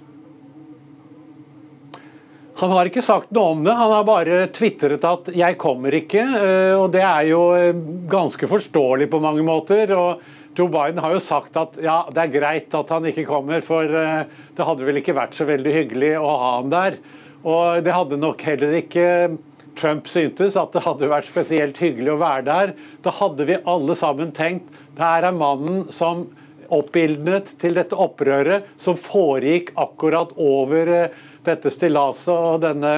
[2.61, 6.77] Han har ikke sagt noe om det, han har bare tvitret at 'jeg kommer ikke'.
[6.77, 7.41] og Det er jo
[8.07, 9.91] ganske forståelig på mange måter.
[9.91, 10.21] og
[10.55, 13.83] Joe Biden har jo sagt at ja, det er greit at han ikke kommer, for
[13.83, 16.97] det hadde vel ikke vært så veldig hyggelig å ha han der.
[17.43, 19.33] Og det hadde nok heller ikke
[19.79, 22.73] Trump syntes at det hadde vært spesielt hyggelig å være der.
[23.05, 26.27] Da hadde vi alle sammen tenkt det her er mannen som
[26.73, 32.93] oppildnet til dette opprøret som foregikk akkurat over eh, dette stillaset og denne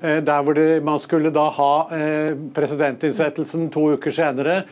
[0.00, 4.62] eh, der hvor man skulle da ha eh, presidentinnsettelsen to uker senere.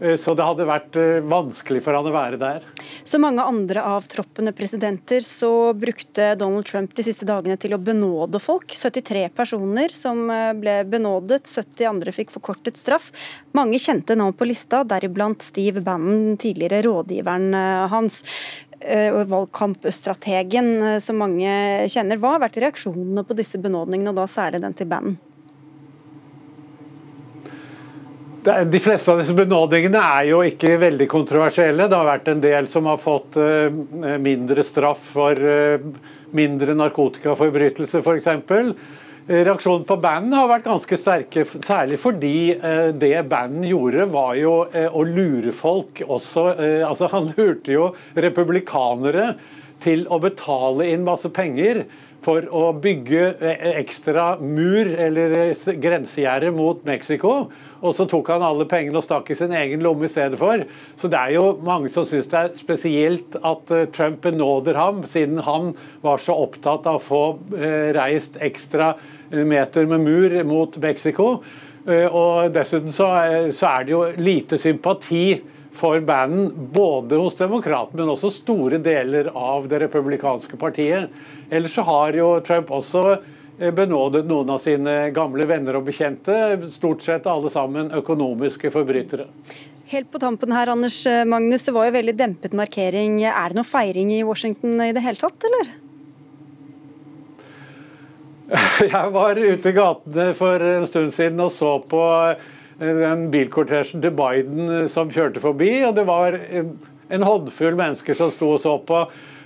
[0.00, 2.66] Eh, så det hadde vært eh, vanskelig for han å være der.
[3.06, 8.40] Som mange andre avtroppende presidenter så brukte Donald Trump de siste dagene til å benåde
[8.42, 8.74] folk.
[8.74, 13.10] 73 personer som eh, ble benådet, 70 andre fikk forkortet straff.
[13.56, 17.52] Mange kjente navn på lista, deriblant Steve Bannon, tidligere rådgiveren
[17.92, 18.22] hans.
[18.84, 21.48] og valgkampstrategen som mange
[21.88, 22.18] kjenner.
[22.20, 25.16] Hva har vært reaksjonene på disse benådningene, og da særlig den til Bannon?
[28.44, 31.86] De fleste av disse benådningene er jo ikke veldig kontroversielle.
[31.88, 33.72] Det har vært en del som har fått eh,
[34.20, 35.86] mindre straff for eh,
[36.36, 38.28] mindre narkotikaforbrytelser, f.eks.
[39.24, 44.54] Reaksjonen på bandet har vært ganske sterke, særlig fordi eh, det bandet gjorde, var jo
[44.68, 46.50] å lure folk også.
[46.84, 49.38] Altså, han lurte jo republikanere
[49.80, 51.86] til å betale inn masse penger
[52.24, 53.34] for å bygge
[53.74, 57.46] ekstra mur eller grensegjerde mot Mexico
[57.84, 60.64] og så tok han alle pengene og stakk i sin egen lomme i stedet for.
[60.96, 65.02] Så det er jo mange som syns det er spesielt at uh, Trump benåder ham,
[65.08, 70.38] siden han var så opptatt av å få uh, reist ekstra eh, meter med mur
[70.48, 71.36] mot Mexico.
[71.84, 75.42] Og dessuten så, er det jo lite sympati
[75.76, 81.12] for banden, både hos demokratene, men også store deler av det republikanske partiet.
[81.52, 86.34] Ellers så har jo Trump også Eh, benådet noen av sine gamle venner og bekjente,
[86.74, 89.28] stort sett alle sammen økonomiske forbrytere.
[89.92, 93.18] Helt på tampen her, Anders eh, Magnus, det var jo veldig dempet markering.
[93.28, 95.74] Er det noe feiring i Washington i det hele tatt, eller?
[98.94, 102.00] Jeg var ute i gatene for en stund siden og så på
[102.32, 105.76] eh, den bilkortesjen til Biden som kjørte forbi.
[105.84, 109.04] og Det var en håndfull mennesker som sto og så på.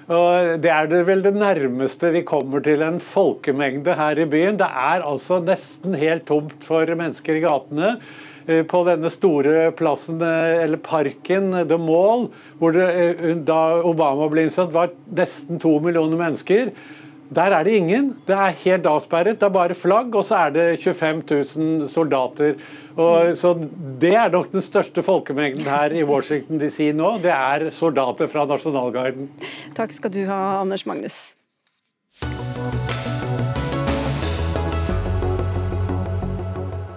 [0.09, 4.57] Og Det er det vel det nærmeste vi kommer til en folkemengde her i byen.
[4.57, 7.99] Det er altså nesten helt tomt for mennesker i gatene.
[8.49, 14.31] Eh, på denne store plassen, eh, eller parken, The Mall, hvor det, eh, da Obama
[14.33, 16.73] ble innsatt, var nesten to millioner mennesker.
[17.35, 18.13] Der er det ingen.
[18.27, 19.37] Det er helt avsperret.
[19.41, 22.55] Det er bare flagg, og så er det 25 000 soldater.
[22.97, 23.55] Og, så
[24.01, 27.19] Det er nok den største folkemengden her i Washington DC nå.
[27.23, 29.29] Det er soldater fra nasjonalgarden.
[29.77, 31.38] Takk skal du ha, Anders Magnus.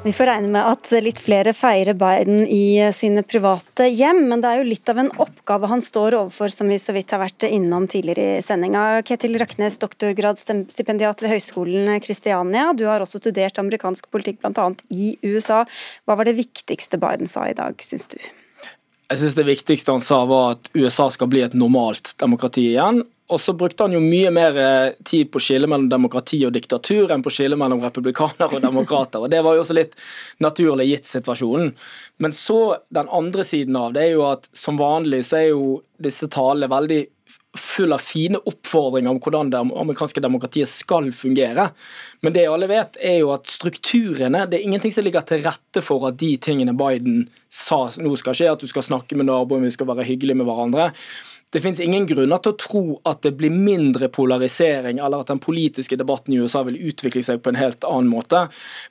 [0.03, 4.49] Vi får regne med at litt flere feirer Biden i sine private hjem, men det
[4.49, 7.45] er jo litt av en oppgave han står overfor, som vi så vidt har vært
[7.45, 9.03] innom tidligere i sendinga.
[9.05, 12.71] Ketil Raknes, doktorgradsstipendiat ved Høgskolen Kristiania.
[12.73, 14.71] Du har også studert amerikansk politikk bl.a.
[14.89, 15.61] i USA.
[16.09, 18.17] Hva var det viktigste Biden sa i dag, syns du?
[19.11, 23.03] Jeg synes Det viktigste han sa var at USA skal bli et normalt demokrati igjen,
[23.31, 26.51] og så brukte han jo mye mer eh, tid på å skille mellom demokrati og
[26.55, 29.23] diktatur enn på å skille mellom republikanere og demokrater.
[29.23, 29.95] og Det var jo også litt
[30.43, 31.71] naturlig gitt situasjonen.
[32.21, 32.59] Men så
[32.91, 36.69] den andre siden av det er jo at som vanlig så er jo disse talene
[36.71, 37.01] veldig
[37.57, 41.67] full av fine oppfordringer om hvordan det amerikanske demokratiet skal fungere.
[42.23, 45.83] Men det alle vet, er jo at strukturene Det er ingenting som ligger til rette
[45.83, 49.67] for at de tingene Biden sa nå skal skje, at du skal snakke med naboen,
[49.67, 50.91] vi skal være hyggelige med hverandre.
[51.51, 55.39] Det finnes ingen grunner til å tro at det blir mindre polarisering, eller at den
[55.43, 58.45] politiske debatten i USA vil utvikle seg på en helt annen måte.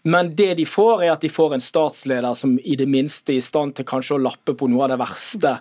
[0.05, 3.39] Men det de får, er at de får en statsleder som i det minste er
[3.41, 5.55] i stand til kanskje å lappe på noe av det verste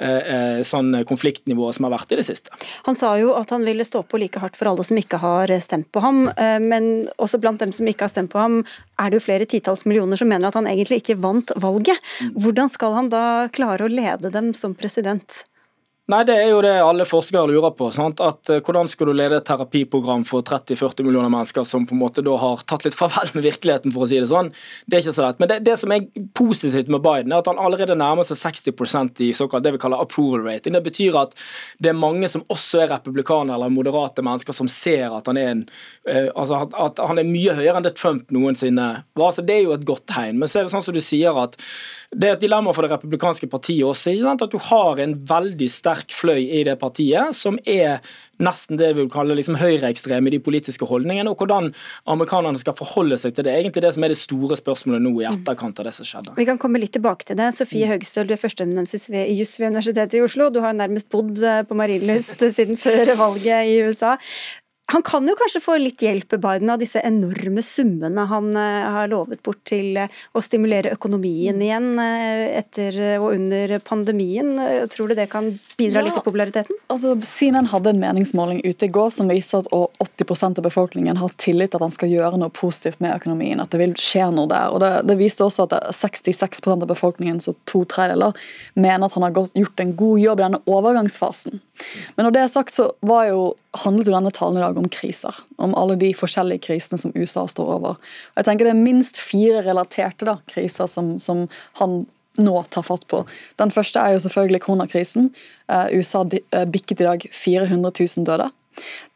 [0.00, 2.54] eh, eh sånn konfliktnivået som har vært i det siste.
[2.86, 5.52] Han sa jo at han ville stå på like hardt for alle som ikke har
[5.60, 8.62] stemt på ham, eh, men også blant dem som ikke har stemt på ham,
[8.96, 12.00] er det jo flere titalls millioner som mener at han egentlig ikke vant valget.
[12.24, 12.32] Mm.
[12.40, 15.44] Hvordan skal han da klare å lede dem som president?
[16.06, 17.88] Nei, Det er jo det alle forskere lurer på.
[17.90, 18.20] Sant?
[18.22, 22.02] At uh, Hvordan skal du lede et terapiprogram for 30-40 millioner mennesker som på en
[22.04, 24.52] måte da har tatt litt farvel med virkeligheten, for å si det sånn.
[24.86, 25.40] Det er ikke så lett.
[25.42, 26.06] Men det, det som er
[26.38, 30.04] positivt med Biden, er at han allerede nærmer seg 60% i såkalt det vi kaller
[30.04, 30.76] approval rating.
[30.78, 31.34] Det betyr at
[31.82, 35.52] det er mange som også er republikanere eller moderate mennesker som ser at han er
[35.56, 39.34] en uh, altså at, at, han er mye høyere enn det Trump noensinne var.
[39.34, 40.38] Så Det er jo et godt tegn.
[40.38, 41.58] Men så er det sånn som du sier at
[42.14, 44.14] det er et dilemma for det republikanske partiet også.
[44.14, 44.46] ikke sant?
[44.46, 48.00] At du har en veldig sterk fløy i det partiet som er
[48.42, 51.30] nesten det vi vil kalle liksom høyreekstreme i de politiske holdningene.
[51.32, 51.70] Og hvordan
[52.12, 53.54] amerikanerne skal forholde seg til det.
[53.56, 56.36] Egentlig det som er det store spørsmålet nå i etterkant av det som skjedde.
[56.36, 57.52] Vi kan komme litt tilbake til det.
[57.56, 60.50] Sofie Høgestøl, du er førsteamanuensis ved juss ved Universitetet i Oslo.
[60.52, 64.16] Du har nærmest bodd eh, på Marienlyst siden før valget i USA.
[64.88, 69.08] Han kan jo kanskje få litt hjelp Biden av disse enorme summene han uh, har
[69.10, 74.52] lovet bort til uh, å stimulere økonomien igjen uh, etter og under pandemien.
[74.92, 76.78] Tror du det kan bidra ja, litt til populariteten?
[76.92, 81.34] Altså, CNN hadde en meningsmåling ute i går som viser at 80% av befolkningen har
[81.34, 83.62] tillit til at han skal gjøre noe positivt med økonomien.
[83.62, 84.70] At det vil skje noe der.
[84.70, 88.38] Og Det, det viste også at 66% av befolkningen, så to tredjedeler,
[88.78, 91.58] mener at han har gjort en god jobb i denne overgangsfasen.
[92.16, 93.46] Men når det er sagt, så jo,
[93.84, 95.38] handlet jo denne talen i dag om kriser.
[95.62, 97.96] Om alle de forskjellige krisene som USA står over.
[98.00, 101.46] Og jeg tenker Det er minst fire relaterte da, kriser som, som
[101.80, 102.04] han
[102.36, 103.22] nå tar fatt på.
[103.60, 105.30] Den første er jo selvfølgelig koronakrisen.
[105.68, 106.24] USA
[106.68, 108.50] bikket i dag 400 000 døde.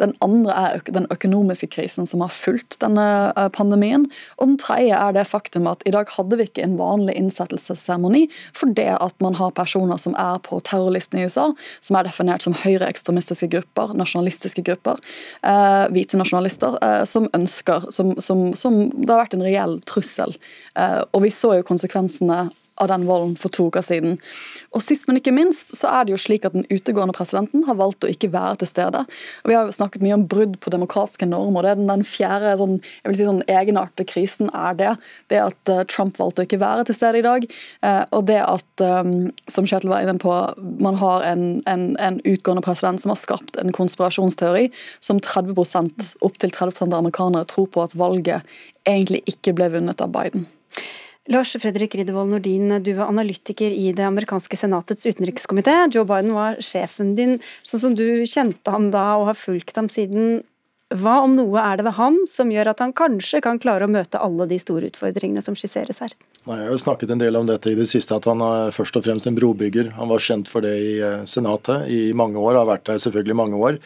[0.03, 3.07] Den andre er den økonomiske krisen som har fulgt denne
[3.37, 4.07] eh, pandemien.
[4.39, 8.27] Og den tredje er det faktum at i dag hadde vi ikke en vanlig innsettelsesseremoni
[8.57, 11.51] fordi at man har personer som er på terrorlisten i USA,
[11.85, 15.01] som er definert som høyreekstremistiske grupper, nasjonalistiske grupper,
[15.43, 20.35] eh, hvite nasjonalister, eh, som ønsker som, som, som, Det har vært en reell trussel.
[20.79, 22.49] Eh, og vi så jo konsekvensene
[22.81, 24.19] av den volden for to uker siden.
[24.75, 27.79] Og Sist, men ikke minst, så er det jo slik at den utegående presidenten har
[27.79, 29.03] valgt å ikke være til stede.
[29.43, 31.63] Og Vi har jo snakket mye om brudd på demokratiske normer.
[31.63, 34.95] det er Den, den fjerde sånn, jeg vil si sånn egenartede krisen er det.
[35.29, 37.47] Det at uh, Trump valgte å ikke være til stede i dag.
[37.85, 40.35] Uh, og det at, um, som Kjetil var inne på,
[40.81, 44.69] man har en, en, en, utgående president som har skapt en konspirasjonsteori
[45.01, 45.57] som 30
[46.21, 48.47] opptil 30 av amerikanere tror på at valget
[48.89, 50.47] egentlig ikke ble vunnet av Biden.
[51.31, 55.77] Lars Fredrik Riddervold Nordin, du var analytiker i det amerikanske senatets utenrikskomité.
[55.95, 59.87] Joe Biden var sjefen din, sånn som du kjente ham da og har fulgt ham
[59.87, 60.41] siden.
[60.91, 63.93] Hva om noe er det ved ham som gjør at han kanskje kan klare å
[63.95, 66.17] møte alle de store utfordringene som skisseres her?
[66.49, 68.75] Nei, jeg har jo snakket en del om dette i det siste, at han er
[68.75, 69.93] først og fremst en brobygger.
[70.01, 73.39] Han var kjent for det i eh, Senatet i mange år, har vært der selvfølgelig
[73.39, 73.79] mange år.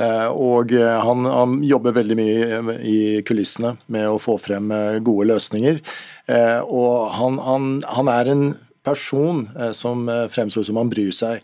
[0.00, 4.72] Eh, og eh, han, han jobber veldig mye i kulissene med å få frem
[5.04, 5.82] gode løsninger.
[6.26, 8.46] Eh, og han, han, han er en
[8.86, 11.42] person eh, som eh, fremstår som han bryr seg.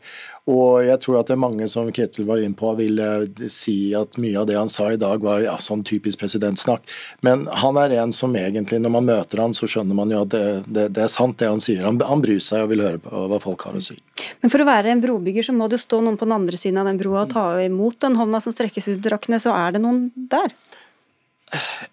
[0.50, 2.98] Og jeg tror at det er mange som Ketil var inne på, vil
[3.46, 6.82] si at mye av det han sa i dag var ja, sånn typisk presidentsnakk.
[7.22, 10.32] Men han er en som egentlig, når man møter han, så skjønner man jo at
[10.34, 11.84] det, det, det er sant det han sier.
[11.86, 14.00] Han, han, bryr seg og vil høre på hva folk har å si.
[14.42, 16.82] Men for å være en brobygger, så må det stå noen på den andre siden
[16.82, 19.86] av den broa og ta imot den hånda som strekkes ut, drakkene Så er det
[19.86, 20.50] noen der?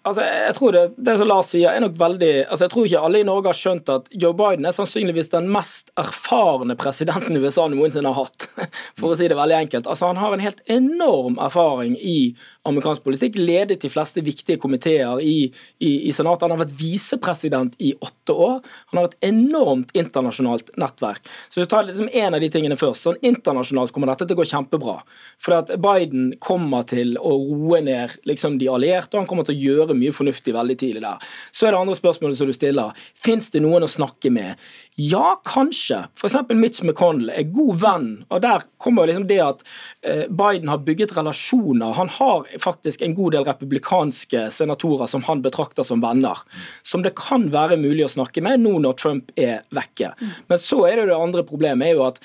[0.08, 3.02] Altså, jeg tror det, det som Lars sier, er nok veldig altså Jeg tror ikke
[3.04, 7.66] alle i Norge har skjønt at Joe Biden er sannsynligvis den mest erfarne presidenten USA
[7.68, 8.48] noensinne har hatt.
[8.98, 9.90] For å si det veldig enkelt.
[9.90, 12.32] Altså, han har en helt enorm erfaring i
[12.68, 13.38] amerikansk politikk.
[13.38, 16.46] Ledet de fleste viktige komiteer i, i, i Senatet.
[16.46, 18.60] Han har vært visepresident i åtte år.
[18.92, 21.24] Han har et enormt internasjonalt nettverk.
[21.48, 23.06] Så vi tar liksom en av de tingene først.
[23.06, 24.98] Sånn Internasjonalt kommer dette til å gå kjempebra.
[25.40, 29.56] For at Biden kommer til å roe ned liksom, de allierte, og han kommer til
[29.56, 31.30] å gjøre mye fornuftig veldig tidlig der.
[31.52, 32.96] Så er det andre spørsmålet som du stiller.
[33.16, 34.60] Fins det noen å snakke med?
[34.98, 36.04] Ja, kanskje.
[36.16, 36.34] F.eks.
[36.48, 38.08] Mitch McConnell er god venn.
[38.28, 39.62] og Der kommer liksom det at
[40.02, 41.94] eh, Biden har bygget relasjoner.
[41.96, 46.42] Han har faktisk en god del republikanske senatorer som han betrakter som venner.
[46.82, 50.12] Som det kan være mulig å snakke med nå når Trump er vekke.
[50.50, 52.20] Men så er det det andre problemet er jo at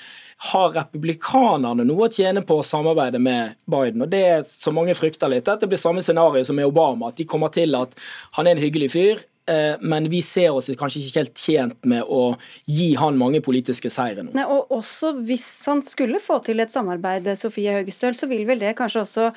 [0.50, 4.04] har republikanerne noe å tjene på å samarbeide med Biden?
[4.04, 7.08] Og Det er så mange frykter litt, Dette blir samme scenario som med Obama.
[7.08, 7.96] At de kommer til at
[8.36, 9.24] han er en hyggelig fyr,
[9.80, 12.32] men vi ser oss kanskje ikke helt tjent med å
[12.66, 14.32] gi han mange politiske seire nå.
[14.34, 18.62] Nei, og også Hvis han skulle få til et samarbeid, Sofie Høgestøl, så vil vel
[18.62, 19.28] det kanskje også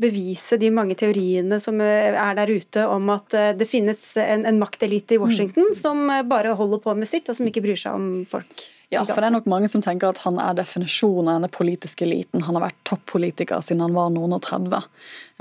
[0.00, 4.46] bevise de mange teoriene som eh, er der ute om at eh, det finnes en,
[4.48, 5.76] en maktelite i Washington mm.
[5.78, 8.66] som bare holder på med sitt, og som ikke bryr seg om folk.
[8.94, 12.04] Ja, for det er nok mange som tenker at han er definisjonen av den politiske
[12.06, 12.44] eliten.
[12.46, 14.84] Han har vært toppolitiker siden han var noen og 30.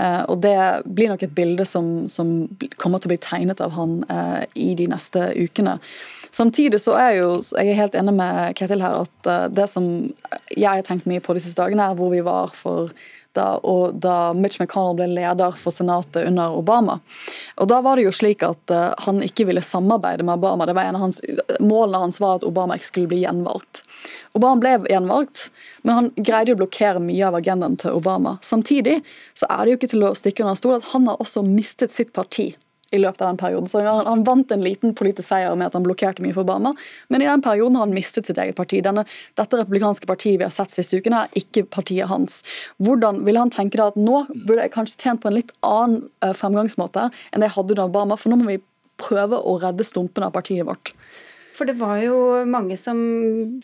[0.02, 2.34] Eh, og det blir nok et bilde som, som
[2.82, 5.78] kommer til å bli tegnet av han eh, i de neste ukene.
[6.34, 9.68] Samtidig så er jeg jo jeg er helt enig med Ketil her at eh, det
[9.70, 9.90] som
[10.56, 12.90] jeg har tenkt mye på de siste dagene, er hvor vi var for
[13.34, 13.60] da,
[13.94, 17.00] da Mitch McConnell ble leder for Senatet under Obama.
[17.56, 20.68] Og Da var det jo slik at uh, han ikke ville samarbeide med Obama.
[20.70, 21.22] Det var en av hans,
[21.60, 23.84] Målene hans var at Obama ikke skulle bli gjenvalgt.
[24.34, 25.48] Obama ble gjenvalgt,
[25.84, 28.38] men han greide å blokkere mye av agendaen til Obama.
[28.42, 29.00] Samtidig
[29.38, 31.94] så er det jo ikke til å stikke under stol at han har også mistet
[31.94, 32.54] sitt parti
[32.94, 33.70] i løpet av den perioden.
[33.70, 36.74] Så han, han, vant en liten politisk seier med at han blokkerte mye for Obama,
[37.14, 38.84] men i den perioden har han mistet sitt eget parti.
[38.86, 39.06] Denne,
[39.40, 42.42] dette republikanske partiet vi har sett siste uken, er ikke partiet hans.
[42.84, 46.04] Hvordan vil han tenke da at nå burde jeg kanskje tjent på en litt annen
[46.26, 48.62] eh, fremgangsmåte enn det jeg hadde under Obama, for nå må vi
[49.02, 50.94] prøve å redde stumpene av partiet vårt.
[51.54, 52.18] For det var jo
[52.50, 52.98] mange som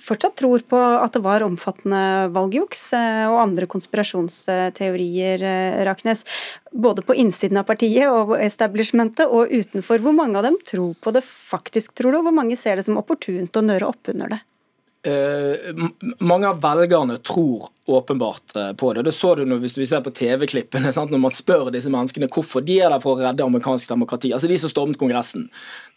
[0.02, 6.22] fortsatt tror på at det var omfattende valgjuks eh, og andre konspirasjonsteorier, eh, Raknes.
[6.70, 10.04] Både på innsiden av partiet og establishmentet og utenfor.
[10.06, 12.22] Hvor mange av dem tror på det faktisk, tror du?
[12.22, 14.42] Og hvor mange ser det som opportunt å nøre opp under det?
[15.10, 15.74] Eh,
[16.20, 19.04] mange av velgerne tror åpenbart eh, på det.
[19.08, 22.66] Det så du når, hvis vi ser på TV-klippene, når man spør disse menneskene hvorfor
[22.66, 24.34] de er der for å redde amerikansk demokrati.
[24.36, 25.48] Altså de som stormet Kongressen.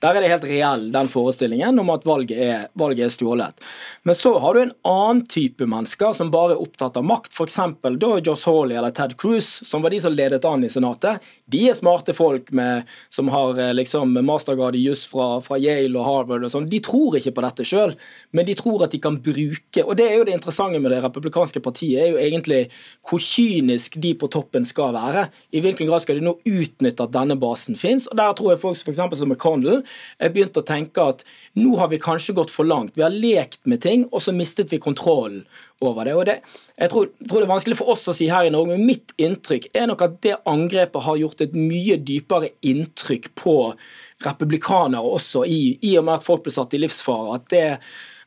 [0.02, 3.62] Der er det helt reell, den forestillingen om at valget er, valget er stjålet.
[4.02, 7.30] Men så har du en annen type mennesker som bare er opptatt av makt.
[7.30, 7.58] F.eks.
[8.02, 11.22] da Josh Hawley eller Ted Cruz, som var de som ledet an i Senatet.
[11.46, 15.98] De er smarte folk med, som har eh, liksom mastergrad i juss fra, fra, Yale
[16.00, 16.66] og Harvard og sånn.
[16.70, 17.94] De tror ikke på dette sjøl,
[18.34, 21.02] men de tror at de kan bruke Og det er jo det interessante med det
[21.04, 22.60] republikanske partiet, er jo egentlig
[23.08, 25.26] hvor kynisk de på toppen skal være.
[25.52, 28.08] I hvilken grad skal de nå utnytte at denne basen fins?
[28.12, 29.02] Der tror jeg folk f.eks.
[29.18, 29.82] som McConnell
[30.22, 31.26] er begynte å tenke at
[31.58, 32.96] nå har vi kanskje gått for langt.
[32.96, 35.42] Vi har lekt med ting, og så mistet vi kontrollen
[35.82, 36.14] over det.
[36.14, 36.38] Og det,
[36.78, 39.12] jeg tror, tror, det er vanskelig for oss å si her i Norge, men mitt
[39.20, 43.56] inntrykk er nok at det angrepet har gjort et mye dypere inntrykk på
[44.22, 47.38] republikanere også, i, i og med at folk ble satt i livsfare.
[47.38, 47.66] at det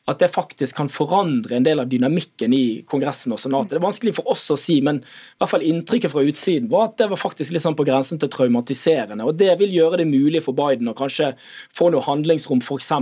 [0.06, 3.74] at det faktisk kan forandre en del av dynamikken i Kongressen og Senatet.
[3.74, 6.90] Det er vanskelig for oss å si, men i hvert fall inntrykket fra utsiden var
[6.90, 9.26] at det var faktisk litt sånn på grensen til traumatiserende.
[9.26, 11.32] og Det vil gjøre det mulig for Biden å kanskje
[11.74, 12.92] få noe handlingsrom f.eks.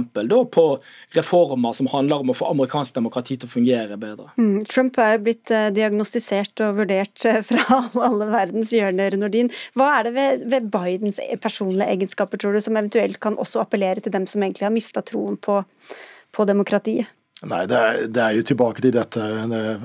[0.57, 0.67] på
[1.19, 4.31] reformer som handler om å få amerikansk demokrati til å fungere bedre.
[4.41, 9.53] Mm, Trump er jo blitt eh, diagnostisert og vurdert eh, fra alle verdens hjørner, Nordin.
[9.77, 14.01] Hva er det ved, ved Bidens personlige egenskaper tror du, som eventuelt kan også appellere
[14.01, 15.61] til dem som egentlig har mista troen på
[16.35, 17.07] på demokratiet?
[17.49, 19.21] Nei, det er, det er, jo tilbake til dette,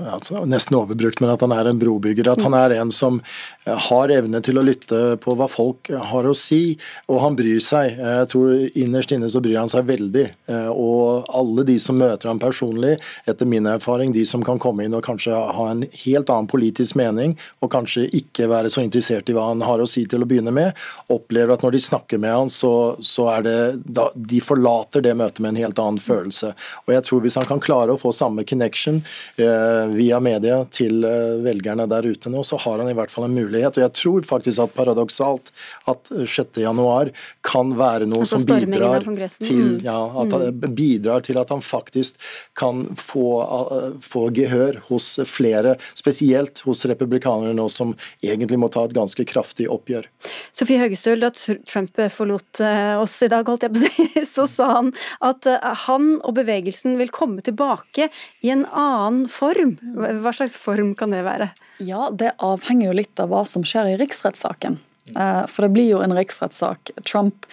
[0.09, 2.31] altså, nesten overbrukt, men at han er en brobygger.
[2.31, 6.27] At han er en som eh, har evne til å lytte på hva folk har
[6.29, 6.77] å si,
[7.09, 7.99] og han bryr seg.
[7.99, 10.25] Jeg tror Innerst inne så bryr han seg veldig.
[10.51, 12.95] Eh, og alle de som møter ham personlig,
[13.29, 16.97] etter min erfaring, de som kan komme inn og kanskje ha en helt annen politisk
[16.99, 20.29] mening, og kanskje ikke være så interessert i hva han har å si til å
[20.29, 20.77] begynne med,
[21.11, 25.15] opplever at når de snakker med han, så, så er det da, De forlater det
[25.17, 26.53] møtet med en helt annen følelse.
[26.87, 29.01] Og jeg tror hvis han kan klare å få samme connection
[29.37, 33.27] eh, via media til eh, velgerne der ute nå, så har han i hvert fall
[33.27, 33.77] en mulighet.
[33.77, 35.51] Og jeg tror faktisk at paradoksalt
[35.89, 37.13] at 6.1
[37.45, 39.05] kan være noe altså, som bidrar
[39.39, 39.79] til, mm.
[39.85, 40.75] ja, at, mm.
[40.77, 42.19] bidrar til at han faktisk
[42.59, 47.95] kan få, uh, få gehør hos flere, spesielt hos republikanere nå som
[48.25, 50.07] egentlig må ta et ganske kraftig oppgjør.
[50.55, 52.61] Sofie Høgestøl, da Trump forlot
[52.99, 54.91] oss i dag, holdt jeg på å si, så sa han
[55.25, 55.47] at
[55.85, 58.09] han og bevegelsen vil komme komme tilbake
[58.41, 59.77] i en annen form.
[60.21, 61.49] Hva slags form kan det være?
[61.79, 64.79] Ja, Det avhenger jo litt av hva som skjer i riksrettssaken.
[65.17, 66.91] Eh, for det blir jo en riksrettssak.
[67.05, 67.45] Trump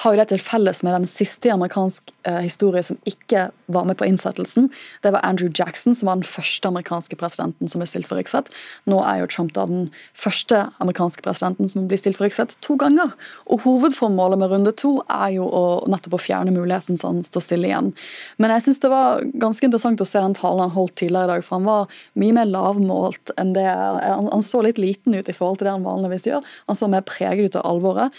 [0.00, 3.84] har jo det til felles med den siste i amerikansk eh, historie som ikke var
[3.88, 4.70] med på innsettelsen.
[5.04, 8.48] Det var Andrew Jackson, som var den første amerikanske presidenten som ble stilt for riksrett.
[8.88, 12.78] Nå er jo Trump da den første amerikanske presidenten som blir stilt for riksrett to
[12.80, 13.12] ganger.
[13.52, 17.44] Og Hovedformålet med runde to er jo å, nettopp å fjerne muligheten så han står
[17.44, 17.92] stille igjen.
[18.40, 21.32] Men jeg syns det var ganske interessant å se den talen han holdt tidligere i
[21.34, 25.28] dag, for han var mye mer lavmålt enn det Han, han så litt liten ut
[25.28, 26.44] i forhold til det han vanligvis gjør.
[26.70, 28.12] Han så mer preget av alvoret.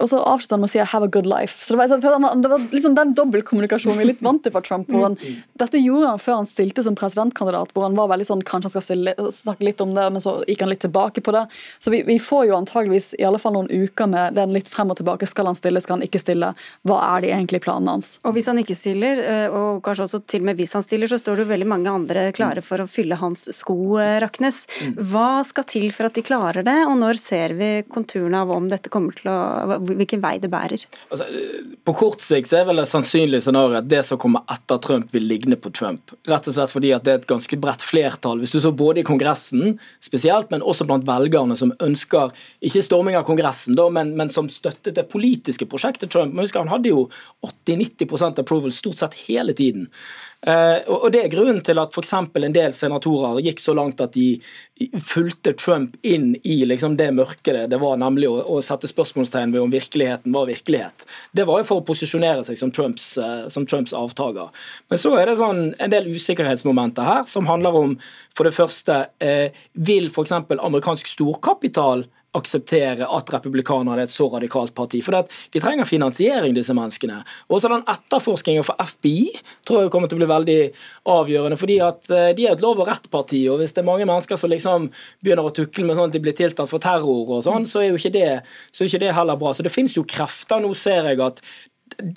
[0.00, 1.64] Og så avslutta han med å si 'have a good life'.
[1.64, 4.88] Så Det var, det var liksom den dobbeltkommunikasjonen vi er litt vant til fra Trump.
[4.88, 5.16] hvor han,
[5.58, 8.74] Dette gjorde han før han stilte som presidentkandidat, hvor han var veldig sånn kanskje han
[8.74, 11.46] skal stille, snakke litt om det, men så gikk han litt tilbake på det.
[11.78, 14.90] Så vi, vi får jo antageligvis i alle fall noen uker med den litt frem
[14.90, 15.28] og tilbake.
[15.28, 16.54] Skal han stille, skal han ikke stille?
[16.86, 18.18] Hva er de egentlig planene hans?
[18.24, 21.10] Og hvis han ikke stiller, eh, og kanskje også til og med hvis han stiller,
[21.10, 24.66] så står det jo veldig mange andre klare for å fylle hans sko, eh, Raknes.
[24.96, 28.68] Hva skal til for at de klarer det, og når ser vi konturene av om
[28.70, 30.84] dette kommer til å hvilken vei det bærer?
[31.10, 31.26] Altså,
[31.86, 35.10] på kort sikt så er vel det sannsynlige scenarioet at det som kommer etter Trump,
[35.14, 36.14] vil ligne på Trump.
[36.28, 38.40] Rett og slett fordi at det er et ganske bredt flertall.
[38.42, 42.34] Hvis du så både i Kongressen spesielt, men også blant velgerne som ønsker
[42.66, 46.34] ikke storming av Kongressen, da, men, men, som støttet det politiske prosjektet Trump.
[46.34, 47.08] Men husk, Han hadde jo
[47.46, 49.88] 80-90% approval stort sett hele tiden.
[50.48, 52.14] Uh, og Det er grunnen til at f.eks.
[52.16, 54.38] en del senatorer gikk så langt at de
[55.04, 59.72] fulgte Trump inn i liksom det mørket det var, nemlig å, sette spørsmålstegn ved om
[59.72, 61.04] virkeligheten var virkelighet.
[61.36, 64.48] Det var jo for å posisjonere seg som Trumps, uh, som Trumps avtaker.
[64.88, 67.98] Men så er det sånn en del usikkerhetsmomenter her, som handler om
[68.32, 70.32] for det første uh, Vil f.eks.
[70.56, 72.06] amerikansk storkapital
[72.36, 75.00] akseptere at republikanerne er et så radikalt parti.
[75.02, 77.20] For de trenger finansiering, disse menneskene.
[77.50, 79.32] Også den etterforskningen for FBI
[79.66, 80.58] tror jeg kommer til å bli veldig
[81.10, 81.58] avgjørende.
[81.60, 84.38] fordi at eh, de er et lov og rett-parti, og hvis det er mange mennesker
[84.38, 84.90] som liksom
[85.24, 87.90] begynner å tukle med sånn at de blir tiltalt for terror og sånn, så er
[87.90, 88.30] jo ikke det,
[88.70, 89.54] så er ikke det heller bra.
[89.54, 90.62] Så det finnes jo krefter.
[90.62, 91.42] Nå ser jeg at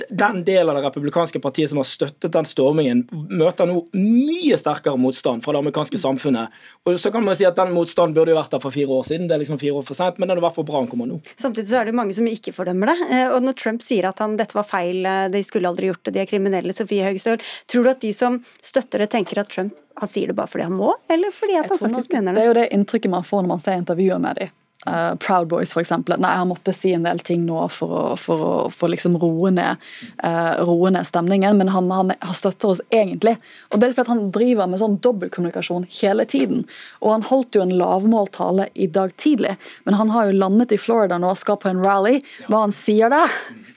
[0.09, 4.99] den delen av det republikanske partiet som har støttet den stormingen, møter nå mye sterkere
[4.99, 6.53] motstand fra det amerikanske samfunnet.
[6.87, 9.05] Og så kan man si at Den motstanden burde jo vært der for fire år
[9.07, 10.81] siden, det er liksom fire år for sent, men den er i hvert fall bra
[10.81, 11.19] han kommer nå.
[11.39, 12.97] Samtidig så er det jo mange som ikke fordømmer det.
[13.09, 16.03] Eh, og når Trump sier at han, dette var feil, eh, de skulle aldri gjort
[16.09, 17.39] det, de er kriminelle, Sofie Høgestøl,
[17.71, 20.65] tror du at de som støtter det, tenker at Trump han sier det bare fordi
[20.65, 22.39] han må, eller fordi at han faktisk nok, mener det?
[22.39, 24.53] Det er jo det inntrykket man får når man ser intervjuer med dem.
[24.87, 26.17] Uh, Proud Boys, for eksempel.
[26.19, 29.51] Nei, han måtte si en del ting nå for å, for å, for liksom roe,
[29.55, 29.79] ned,
[30.23, 33.37] uh, roe ned stemningen, men han, han, han, støtter oss egentlig.
[33.71, 36.65] Og Det er fordi han driver med sånn dobbeltkommunikasjon hele tiden.
[36.99, 39.55] Og Han holdt jo en lavmålt tale i dag tidlig,
[39.85, 42.19] men han har jo landet i Florida nå og skal på en rally.
[42.49, 43.31] Hva han sier der,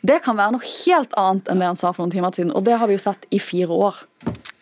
[0.06, 2.66] det kan være noe helt annet enn det han sa for noen timer siden, og
[2.66, 4.02] det har vi jo sett i fire år.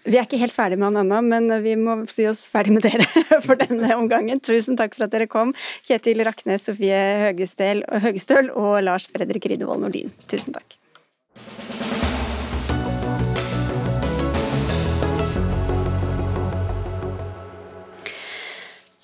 [0.05, 2.85] Vi er ikke helt ferdig med han ennå, men vi må si oss ferdig med
[2.85, 3.09] dere
[3.47, 4.43] for denne omgangen.
[4.45, 5.55] Tusen takk for at dere kom,
[5.89, 10.13] Kjetil Raknes, Sofie Høgestøl og Lars Fredrik Ridevold Nordin.
[10.29, 10.79] Tusen takk.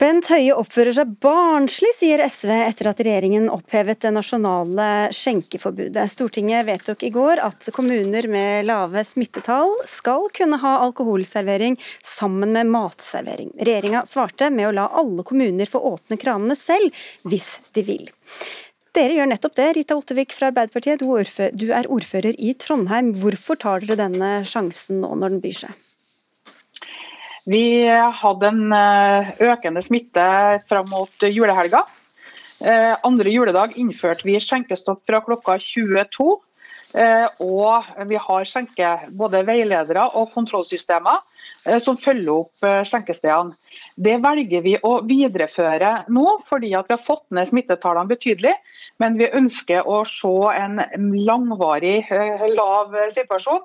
[0.00, 6.06] Bent Høie oppfører seg barnslig, sier SV etter at regjeringen opphevet det nasjonale skjenkeforbudet.
[6.08, 12.72] Stortinget vedtok i går at kommuner med lave smittetall skal kunne ha alkoholservering sammen med
[12.72, 13.52] matservering.
[13.60, 16.96] Regjeringa svarte med å la alle kommuner få åpne kranene selv,
[17.28, 18.08] hvis de vil.
[18.96, 19.68] Dere gjør nettopp det.
[19.82, 21.04] Rita Ottevik fra Arbeiderpartiet,
[21.52, 23.12] du er ordfører i Trondheim.
[23.20, 25.89] Hvorfor tar dere denne sjansen nå når den byr seg?
[27.48, 30.26] Vi hadde en eh, økende smitte
[30.68, 31.86] fram mot julehelga.
[32.60, 36.28] Eh, andre juledag innførte vi skjenkestopp fra klokka 22.
[37.00, 41.26] Eh, og vi har skjenke, både veiledere og kontrollsystemer
[41.80, 43.52] som følger opp skjenkestedene.
[44.00, 48.54] Det velger vi å videreføre nå, fordi vi har fått ned smittetallene betydelig.
[49.00, 50.80] Men vi ønsker å se en
[51.28, 52.08] langvarig
[52.56, 53.60] lav situasjon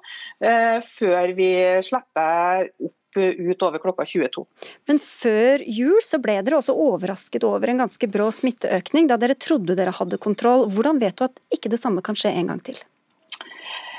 [0.90, 1.50] før vi
[1.88, 4.46] slipper opp utover klokka 22.
[4.90, 9.38] Men før jul så ble dere også overrasket over en ganske brå smitteøkning, da dere
[9.40, 10.68] trodde dere hadde kontroll.
[10.72, 12.78] Hvordan vet du at ikke det samme kan skje en gang til?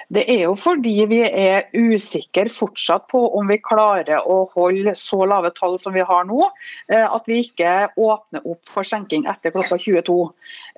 [0.07, 5.25] Det er jo fordi vi er usikre fortsatt på om vi klarer å holde så
[5.27, 6.47] lave tall som vi har nå,
[6.95, 10.21] eh, at vi ikke åpner opp for skjenking etter klokka 22.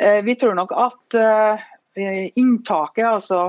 [0.00, 1.77] Eh, vi tror nok at eh, Eh,
[2.38, 3.40] inntaket, altså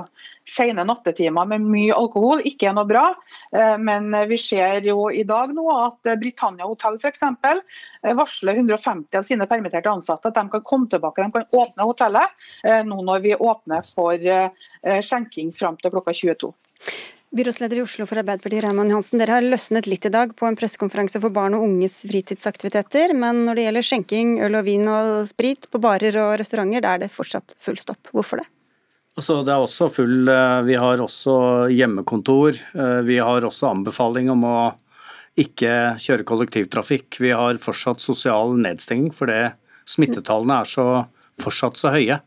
[0.49, 3.03] sene nattetimer med mye alkohol, ikke er noe bra.
[3.55, 7.23] Eh, men vi ser jo i dag nå at Britannia hotell f.eks.
[7.25, 11.87] Eh, varsler 150 av sine permitterte ansatte at de kan komme tilbake, de kan åpne
[11.91, 12.49] hotellet
[12.87, 14.29] nå når vi åpner for
[15.03, 16.53] skjenking fram til klokka 22.
[17.29, 19.19] Byrådsleder i Oslo for Arbeiderpartiet, Raymond Johansen.
[19.21, 23.43] Dere har løsnet litt i dag på en pressekonferanse for barn og unges fritidsaktiviteter, men
[23.45, 27.03] når det gjelder skjenking, øl og vin og sprit på barer og restauranter, da er
[27.03, 28.09] det fortsatt full stopp.
[28.17, 28.47] Hvorfor det?
[29.19, 32.57] Altså, det er også full, eh, Vi har også hjemmekontor.
[32.73, 34.73] Eh, vi har også anbefaling om å
[35.37, 37.19] ikke kjøre kollektivtrafikk.
[37.19, 39.53] Vi har fortsatt sosial nedstenging fordi
[39.85, 41.05] smittetallene er så,
[41.37, 42.21] fortsatt så høye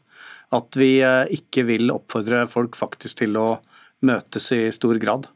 [0.53, 3.59] at vi eh, ikke vil oppfordre folk faktisk til å
[4.07, 5.29] møtes i stor grad.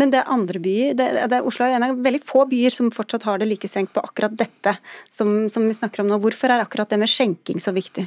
[0.00, 2.72] Men det er andre byer, det, det er Oslo er en av veldig få byer
[2.72, 4.76] som fortsatt har det like strengt på akkurat dette
[5.12, 6.18] som, som vi snakker om nå.
[6.22, 8.06] Hvorfor er akkurat det med skjenking så viktig?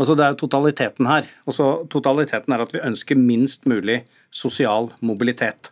[0.00, 1.28] Altså Det er totaliteten her.
[1.50, 4.00] Også totaliteten er at vi ønsker minst mulig
[4.34, 5.70] sosial mobilitet.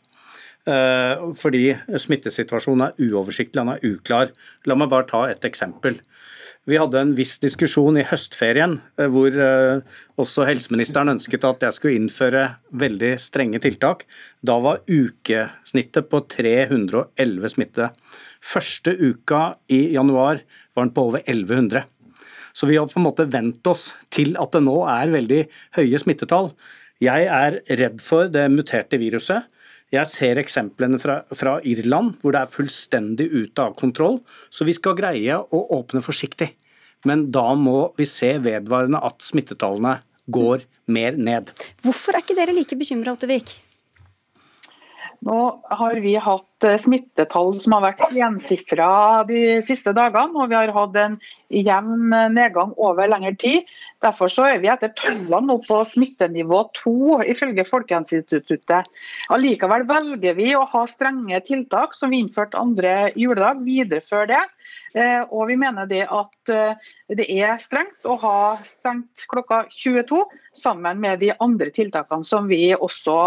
[0.68, 4.32] Eh, fordi smittesituasjonen er uoversiktlig, han er uklar.
[4.68, 5.96] La meg bare ta et eksempel.
[6.68, 9.78] Vi hadde en viss diskusjon i høstferien eh, hvor eh,
[10.20, 12.42] også helseministeren ønsket at jeg skulle innføre
[12.76, 14.04] veldig strenge tiltak.
[14.44, 17.88] Da var ukesnittet på 311 smitte.
[18.44, 20.42] Første uka i januar
[20.76, 21.86] var den på over 1100.
[22.52, 25.42] Så vi har på en måte vent oss til at det nå er veldig
[25.78, 26.52] høye smittetall.
[27.00, 29.48] Jeg er redd for det muterte viruset.
[29.94, 34.18] Jeg ser eksemplene fra, fra, Irland hvor det er fullstendig ute av kontroll.
[34.52, 36.50] Så vi skal greie å åpne forsiktig.
[37.08, 39.96] Men da må vi se vedvarende at smittetallene
[40.28, 41.54] går mer ned.
[41.84, 43.54] Hvorfor er ikke dere like bekymra, Ottevik?
[45.26, 45.38] Nå
[45.80, 48.90] har vi hatt eh, smittetall som har vært gjensifra
[49.26, 51.16] de siste dagene, og vi har hatt en
[51.50, 53.66] jevn nedgang over lengre tid.
[54.04, 56.94] Derfor er vi etter tallene nå på smittenivå 2,
[57.34, 58.86] ifølge Folkehelseinstituttet.
[59.34, 64.44] Allikevel velger vi å ha strenge tiltak som vi innførte andre juledag, videreføre det.
[64.96, 70.22] Eh, og vi mener det at eh, det er strengt å ha stengt klokka 22,
[70.58, 73.18] sammen med de andre tiltakene som vi også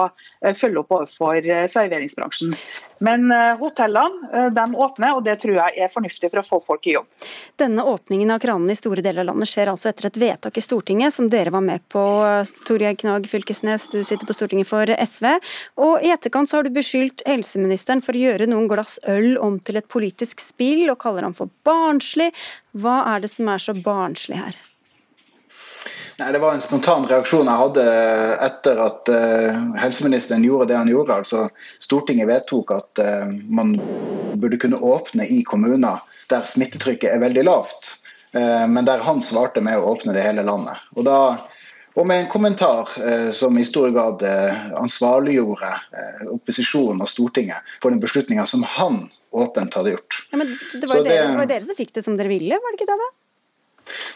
[0.53, 2.55] følger opp overfor serveringsbransjen.
[3.01, 6.59] Men eh, hotellene eh, de åpner, og det tror jeg er fornuftig for å få
[6.61, 7.25] folk i jobb.
[7.59, 10.63] Denne åpningen av kranene i store deler av landet skjer altså etter et vedtak i
[10.63, 12.03] Stortinget som dere var med på,
[12.67, 15.31] Torgeir Knag Fylkesnes, du sitter på Stortinget for SV.
[15.81, 19.57] Og I etterkant så har du beskyldt helseministeren for å gjøre noen glass øl om
[19.57, 22.29] til et politisk spill, og kaller ham for barnslig.
[22.77, 24.61] Hva er det som er så barnslig her?
[26.21, 27.83] Nei, Det var en spontan reaksjon jeg hadde
[28.45, 31.15] etter at uh, helseministeren gjorde det han gjorde.
[31.23, 31.47] altså
[31.81, 33.73] Stortinget vedtok at uh, man
[34.41, 37.95] burde kunne åpne i kommuner der smittetrykket er veldig lavt.
[38.37, 40.77] Uh, men der han svarte med å åpne det hele landet.
[40.93, 41.17] Og, da,
[41.97, 42.93] og med en kommentar
[43.33, 44.21] som i stor grad
[44.77, 45.73] ansvarliggjorde
[46.35, 50.21] opposisjonen og Stortinget for den beslutninga som han åpent hadde gjort.
[50.29, 52.61] Ja, men det var jo dere, det var dere som fikk det som dere ville,
[52.61, 52.99] var det ikke det?
[53.01, 53.09] da?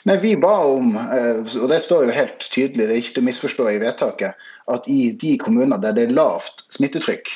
[0.06, 3.26] Nei, Vi ba om, eh, og det står jo helt tydelig, det er ikke til
[3.26, 7.32] å misforstå i vedtaket, at i de kommuner der det er lavt smittetrykk,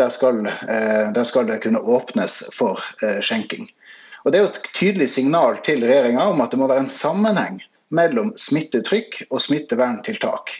[0.00, 3.68] der skal, eh, der skal det kunne åpnes for eh, skjenking.
[4.24, 6.92] Og Det er jo et tydelig signal til regjeringa om at det må være en
[6.92, 7.60] sammenheng
[7.90, 10.52] mellom smittetrykk og smitteverntiltak.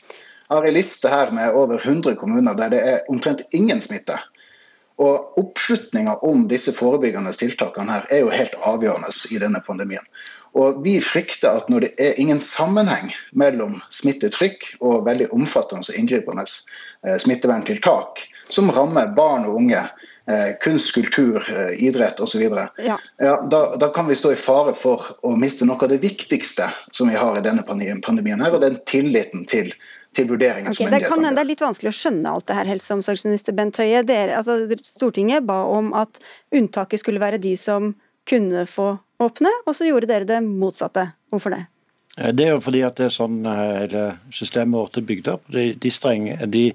[0.51, 4.17] Jeg har en liste her med over 100 kommuner der det er omtrent ingen smitte.
[5.01, 10.05] Og Oppslutninga om disse forebyggende tiltakene her er jo helt avgjørende i denne pandemien.
[10.59, 15.99] Og Vi frykter at når det er ingen sammenheng mellom smittetrykk og veldig omfattende og
[15.99, 19.85] inngripende eh, smitteverntiltak som rammer barn og unge,
[20.27, 22.99] eh, kunst, kultur, eh, idrett osv., ja.
[23.23, 26.67] ja, da, da kan vi stå i fare for å miste noe av det viktigste
[26.91, 29.73] som vi har i denne pandemien, her, og den tilliten til
[30.11, 32.91] til vurderinger okay, det, kan, det er litt vanskelig å skjønne alt det her, helse-
[32.91, 34.01] og omsorgsminister Bent Høie.
[34.03, 36.19] Dere, altså, Stortinget ba om at
[36.51, 37.93] unntaket skulle være de som
[38.27, 41.11] kunne få åpne, og så gjorde dere det motsatte.
[41.33, 41.63] Hvorfor det?
[42.17, 45.31] Eh, det er jo fordi at det er sånn eh, hele systemet vårt er bygd
[45.37, 45.47] opp.
[45.53, 46.71] De, de, strenge, de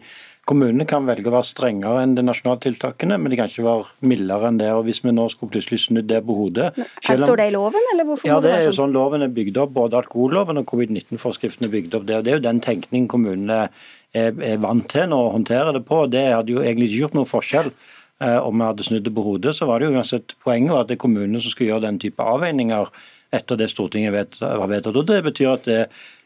[0.45, 4.09] Kommunene kan velge å være strengere enn de nasjonale tiltakene, men de kan ikke være
[4.11, 4.67] mildere enn det.
[4.77, 7.87] og Hvis vi nå skulle plutselig snudd det på hodet om, Står det i loven,
[7.95, 8.59] eller hvorfor ja, det sånn?
[8.59, 9.73] Er jo sånn loven er bygd opp.
[9.73, 12.05] Både alkoholloven og covid-19-forskriften er bygd opp.
[12.05, 15.81] Det, det er jo den tenkningen kommunene er, er vant til nå å håndtere det
[15.89, 16.03] på.
[16.13, 17.73] Det hadde jo egentlig ikke gjort noen forskjell
[18.21, 20.87] om vi hadde snudd det på hodet, så var det jo uansett poenget var at
[20.87, 22.87] det er kommunene som skulle gjøre den type avveininger
[23.35, 24.95] etter det Stortinget vet, har vedtatt.
[24.95, 25.81] Og Det betyr at det,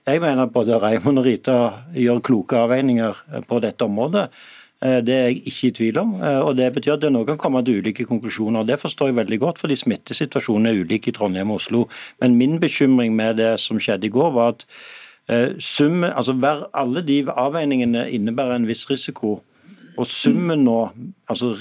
[0.08, 1.58] jeg mener både Raymond og Rita
[1.94, 4.30] gjør kloke avveininger eh, på dette området.
[4.82, 6.14] Eh, det er jeg ikke i tvil om.
[6.22, 8.62] og Det betyr at det noen kan komme til ulike konklusjoner.
[8.62, 11.88] og Det forstår jeg veldig godt, fordi smittesituasjonen er ulik i Trondheim og Oslo.
[12.22, 14.66] Men min bekymring med det som skjedde i går, var at
[15.62, 16.34] sum, altså
[16.74, 19.44] alle de avveiningene innebærer en viss risiko.
[20.00, 20.80] Og summen nå,
[21.30, 21.54] altså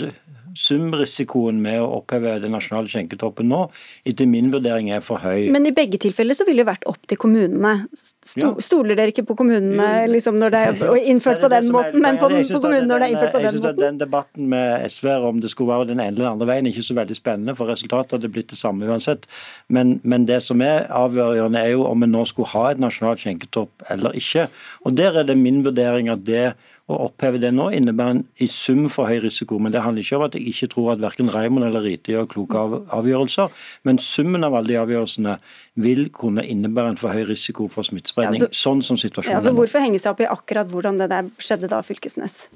[0.58, 3.60] sumrisikoen med å oppheve den nasjonale skjenketoppen nå,
[4.08, 5.48] etter min vurdering er for høy.
[5.54, 7.74] Men i begge tilfeller så ville det vært opp til kommunene.
[7.94, 12.20] Sto, stoler dere ikke på kommunene liksom når det er innført på den måten, men
[12.20, 13.60] på, på kommunene når det er innført på den måten?
[13.60, 16.50] Jeg synes Den debatten med SV om det skulle være den ene eller den andre
[16.50, 19.28] veien, er ikke så veldig spennende, for resultatet hadde blitt det samme uansett.
[19.68, 23.22] Men, men det som er avgjørende, er jo om vi nå skulle ha et nasjonalt
[23.22, 24.48] skjenketopp eller ikke.
[24.86, 26.48] Og Der er det min vurdering at det
[26.88, 29.58] å oppheve det nå innebærer en i sum for høy risiko.
[29.60, 32.30] Men det handler ikke om at jeg ikke tror at verken Raymond eller Rite gjør
[32.32, 32.62] kloke
[32.96, 33.52] avgjørelser.
[33.88, 35.36] Men summen av alle de avgjørelsene
[35.84, 38.40] vil kunne innebære en for høy risiko for smittespredning.
[38.40, 41.10] Ja, altså, sånn som situasjonen ja, altså, Hvorfor henge seg opp i akkurat hvordan det
[41.12, 42.46] der skjedde da, Fylkesnes?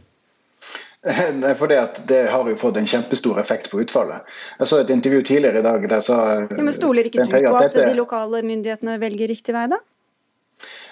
[1.58, 4.22] For det, at det har jo fått en kjempestor effekt på utfallet.
[4.60, 7.56] Jeg så et intervju tidligere i dag der sa ja, Men Stoler ikke du på
[7.58, 9.82] at de lokale myndighetene velger riktig vei, da?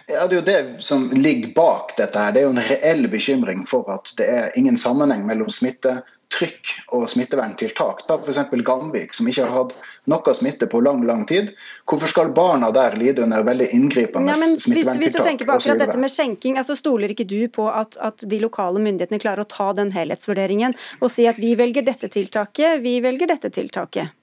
[0.06, 2.18] Ja, Det er jo det som ligger bak dette.
[2.18, 2.32] her.
[2.32, 7.08] Det er jo en reell bekymring for at det er ingen sammenheng mellom smittetrykk og
[7.10, 8.04] smitteverntiltak.
[8.08, 8.38] Ta f.eks.
[8.66, 9.74] Gamvik, som ikke har hatt
[10.10, 11.52] noe smitte på lang lang tid.
[11.88, 15.00] Hvorfor skal barna der lide under veldig inngripende ja, smitteverntiltak?
[15.00, 17.98] Hvis, hvis du tenker på akkurat dette med skjenking, altså Stoler ikke du på at,
[18.00, 22.10] at de lokale myndighetene klarer å ta den helhetsvurderingen og si at vi velger dette
[22.12, 24.16] tiltaket, vi velger dette tiltaket?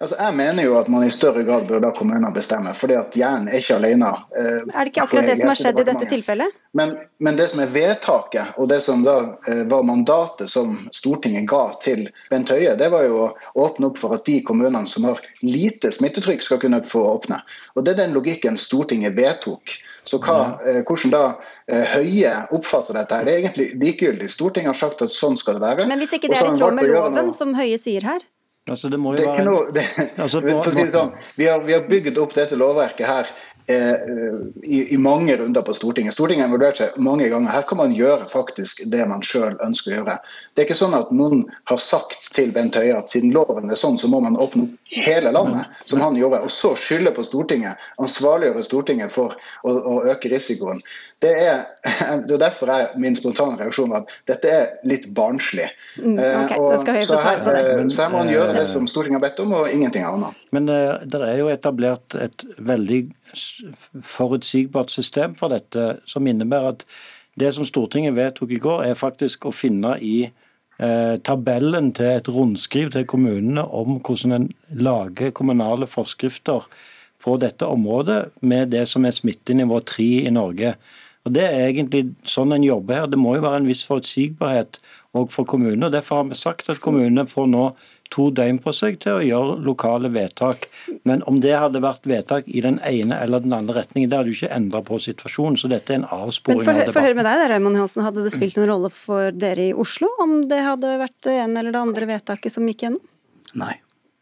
[0.00, 3.16] Altså, jeg mener jo at man i større grad bør la kommunene bestemme, fordi at
[3.20, 4.08] hjernen er ikke alene.
[4.32, 6.54] Eh, er det ikke akkurat det som har skjedd i dette tilfellet?
[6.80, 9.18] Men, men, det som er vedtaket, og det som da
[9.50, 13.28] eh, var mandatet som Stortinget ga til Bent Høie, det var jo å
[13.66, 17.42] åpne opp for at de kommunene som har lite smittetrykk, skal kunne få åpne.
[17.76, 19.76] Og Det er den logikken Stortinget vedtok.
[20.08, 21.24] Så hva, eh, hvordan da
[21.68, 24.32] eh, Høie oppfatter dette, her, det er egentlig likegyldig.
[24.32, 25.92] Stortinget har sagt at sånn skal det være.
[25.92, 28.30] Men hvis ikke det er i tråd med loven, som Høie sier her?
[28.68, 29.44] Altså, det må jo være...
[29.46, 29.86] Noe, det,
[30.20, 33.30] altså, må, si sånn, vi har, vi har, bygget opp dette lovverket her
[33.68, 36.14] i, i, mange runder på Stortinget.
[36.14, 37.52] Stortinget har vurdert seg mange ganger.
[37.52, 40.16] Her kan man gjøre faktisk det man sjøl ønsker å gjøre.
[40.54, 43.78] Det er ikke sånn at noen har sagt til Bent Høie at siden loven er
[43.78, 46.42] sånn, så må man åpne opp hele landet, som han gjorde.
[46.46, 50.82] Og så skylde på Stortinget, ansvarliggjøre Stortinget for å, å øke risikoen.
[51.22, 51.62] Det er,
[52.26, 55.68] det er derfor jeg, min spontane reaksjon at dette er litt barnslig.
[56.00, 59.44] Mm, okay, og, så, her, så her må man gjøre det som Stortinget har bedt
[59.44, 60.38] om, og ingenting annet.
[60.54, 63.04] Men uh, det er jo etablert et veldig
[64.02, 66.86] forutsigbart system for dette, som innebærer at
[67.38, 72.28] det som Stortinget vedtok i går, er faktisk å finne i eh, tabellen til et
[72.28, 76.66] rundskriv til kommunene om hvordan en lager kommunale forskrifter
[77.22, 80.74] på dette området med det som er smittenivå 3 i Norge.
[81.24, 83.08] Og Det er egentlig sånn en jobber her.
[83.12, 84.80] Det må jo være en viss forutsigbarhet
[85.16, 85.90] òg for kommunene.
[85.92, 87.64] Derfor har vi sagt at kommunene får nå
[88.10, 90.66] to døgn på seg til å gjøre lokale vedtak.
[91.08, 94.32] Men om det hadde vært vedtak i den ene eller den andre retningen, det hadde
[94.32, 95.58] jo ikke endra på situasjonen.
[95.60, 96.96] Så dette er en avsporing Men for, av debatten.
[96.96, 100.10] For høre med deg, Raymond Hansen, Hadde det spilt noen rolle for dere i Oslo
[100.22, 103.04] om det hadde vært det ene eller det andre vedtaket som gikk gjennom?
[103.60, 103.76] Nei.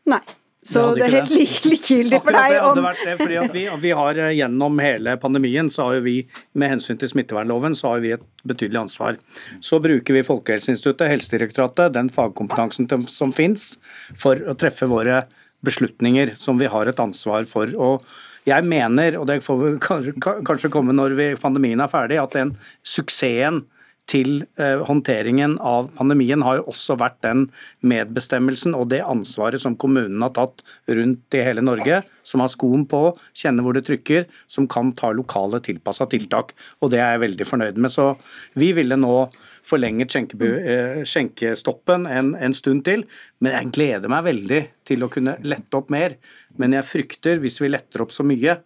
[0.08, 0.22] Nei.
[0.68, 4.34] Så det, det er helt likegyldig for deg om det fordi vi, vi, har eh,
[4.36, 6.18] Gjennom hele pandemien så har vi
[6.58, 9.16] med hensyn til smittevernloven så har vi et betydelig ansvar.
[9.64, 13.78] Så bruker vi Folkehelseinstituttet, Helsedirektoratet, den fagkompetansen som finnes,
[14.16, 15.22] for å treffe våre
[15.64, 17.72] beslutninger som vi har et ansvar for.
[17.74, 18.04] Og
[18.48, 22.54] jeg mener, og det får vi kanskje komme når vi, pandemien er ferdig, at den
[22.86, 23.64] suksessen
[24.08, 27.44] til eh, håndteringen av pandemien har jo også vært den
[27.84, 32.86] medbestemmelsen og det ansvaret som kommunen har tatt rundt i hele Norge, som har skoen
[32.88, 36.54] på, kjenner hvor det trykker, som kan ta lokale tilpassa tiltak.
[36.80, 37.92] Og det er jeg veldig fornøyd med.
[37.92, 38.14] Så
[38.58, 39.28] vi ville nå
[39.68, 43.04] forlenget eh, skjenkestoppen en, en stund til,
[43.44, 46.16] men jeg gleder meg veldig til å kunne lette opp mer.
[46.56, 48.56] Men jeg frykter, hvis vi letter opp så mye,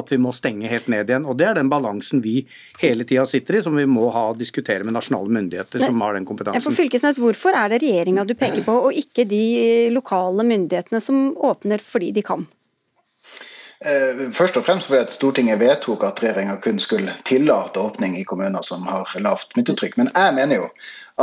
[0.00, 1.26] at vi må stenge helt ned igjen.
[1.28, 2.40] Og Det er den balansen vi
[2.82, 6.28] hele tida sitter i, som vi må ha diskutere med nasjonale myndigheter som har den
[6.28, 6.64] kompetansen.
[6.64, 9.44] For Fylkesnett, Hvorfor er det regjeringa du peker på, og ikke de
[9.94, 12.46] lokale myndighetene som åpner fordi de kan?
[13.80, 18.26] Eh, først og fremst fordi at Stortinget vedtok at regjeringa kun skulle tillate åpning i
[18.28, 19.96] kommuner som har lavt smittetrykk.
[19.96, 20.66] Men jeg mener jo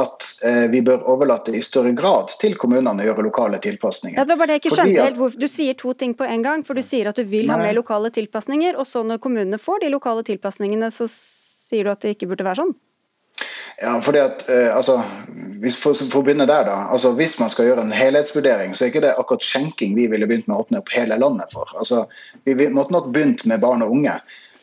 [0.02, 4.18] at eh, vi bør overlate i større grad til kommunene å gjøre lokale tilpasninger.
[4.18, 5.22] Ja, det var bare det jeg ikke skjønte helt.
[5.28, 5.38] At...
[5.38, 6.66] du sier to ting på en gang.
[6.66, 9.86] For du sier at du vil ha mer lokale tilpasninger, og så når kommunene får
[9.86, 12.74] de lokale tilpasningene, så sier du at det ikke burde være sånn?
[13.82, 14.98] Ja, fordi at, eh, altså,
[15.62, 18.86] hvis, for, for å begynne der da, altså, hvis man skal gjøre en helhetsvurdering, så
[18.86, 21.70] er ikke det akkurat skjenking vi ville begynt med å åpne opp hele landet for.
[21.78, 22.06] Altså,
[22.44, 24.18] vi, vi måtte nok begynt med barn og unge.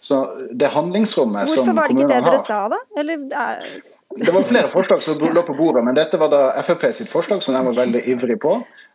[0.04, 0.20] Så
[0.52, 2.80] det handlingsrommet Hvorfor som kommunene har Hvorfor var det ikke det dere sa, da?
[3.00, 3.92] Eller, er...
[4.16, 7.42] Det var flere forslag som lå på bordet, men dette var da Frp sitt forslag,
[7.42, 8.52] som de var veldig ivrig på,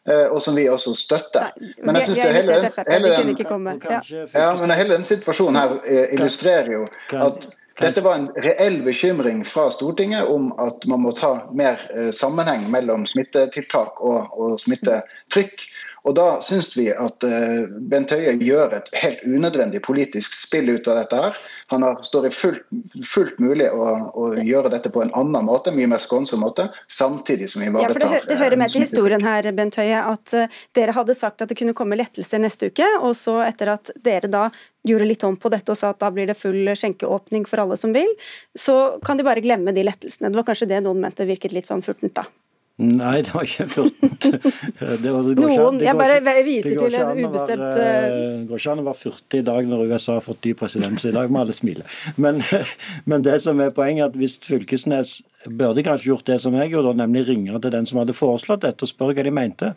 [0.07, 1.49] eh, og som vi også støtter.
[1.83, 6.71] Men jeg synes det hele, hele, den, ja, men hele den situasjonen her eh, illustrerer
[6.77, 6.85] jo
[7.19, 7.49] at
[7.79, 12.65] dette var en reell bekymring fra Stortinget om at man må ta mer eh, sammenheng
[12.73, 15.63] mellom smittetiltak og, og smittetrykk.
[16.07, 20.87] Og Da syns vi at uh, Bent Høie gjør et helt unødvendig politisk spill ut
[20.87, 21.19] av dette.
[21.23, 21.39] her.
[21.69, 22.63] Han har, står i fullt,
[23.05, 23.85] fullt mulig å,
[24.17, 28.05] å, gjøre dette på en annen måte, mye mer skånsom måte, samtidig som vi ivaretar
[28.05, 31.45] ja, det, det, hører med til historien her, Bent Høie, at uh, dere hadde sagt
[31.45, 34.47] at det kunne komme lettelser neste uke, og så etter at dere da
[34.87, 37.77] gjorde litt om på dette og sa at da blir det full skjenkeåpning for alle
[37.77, 38.09] som vil,
[38.57, 40.31] så kan de bare glemme de lettelsene.
[40.31, 42.25] Det var kanskje det noen mente virket litt sånn furtent da?
[42.79, 44.25] Nei, det var ikke furtent.
[45.39, 49.41] Noen, jeg bare viser til en ubestemt Det eh, går ikke an å være furtig
[49.41, 51.83] i dag når USA har fått ny president, så i dag må alle smile.
[52.15, 52.39] Men,
[53.09, 56.71] men, det som er poenget er at hvis Fylkesnes burde kanskje gjort det som jeg
[56.71, 59.73] gjorde, nemlig ringe til den som hadde foreslått dette og spørre hva de mente.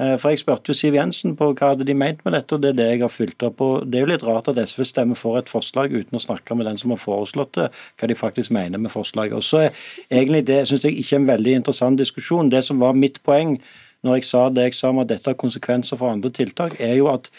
[0.00, 2.62] Eh, for Jeg spurte jo Siv Jensen på hva hadde de ment med dette, og
[2.62, 3.68] det er det jeg har fulgt opp på.
[3.84, 6.66] Det er jo litt rart at SV stemmer for et forslag uten å snakke med
[6.66, 7.68] den som har foreslått det,
[8.00, 9.36] hva de faktisk mener med forslaget.
[9.36, 9.70] Og så er
[10.10, 12.50] egentlig Det synes jeg ikke er en veldig interessant diskusjon.
[12.50, 13.58] Det som var mitt poeng
[14.02, 16.96] når jeg sa det jeg sa om at dette har konsekvenser for andre tiltak, er
[16.96, 17.30] jo at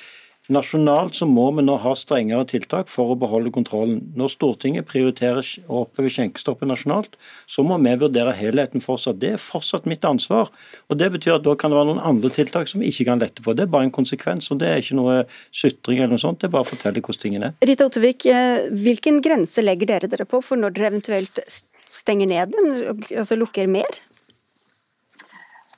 [0.51, 4.01] Nasjonalt så må vi nå ha strengere tiltak for å beholde kontrollen.
[4.19, 7.15] Når Stortinget prioriterer å oppheve skjenkestoppet nasjonalt,
[7.47, 9.21] så må vi vurdere helheten fortsatt.
[9.21, 10.51] Det er fortsatt mitt ansvar.
[10.91, 13.23] Og Det betyr at da kan det være noen andre tiltak som vi ikke kan
[13.23, 13.55] lette på.
[13.55, 15.21] Det er bare en konsekvens, og det er ikke noe
[15.55, 16.41] sutring eller noe sånt.
[16.41, 17.57] Det er bare å fortelle hvordan tingene er.
[17.63, 21.39] Rita Ottervik, eh, hvilken grense legger dere dere på for når dere eventuelt
[21.87, 24.03] stenger ned, den, altså lukker mer?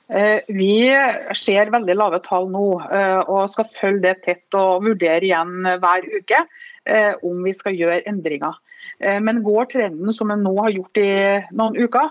[0.06, 0.86] Eh, vi
[1.34, 6.06] ser veldig lave tall nå eh, og skal følge det tett og vurdere igjen hver
[6.06, 6.44] uke
[6.86, 8.54] eh, om vi skal gjøre endringer.
[8.96, 11.10] Men går trenden som vi nå har gjort i
[11.52, 12.06] noen uker,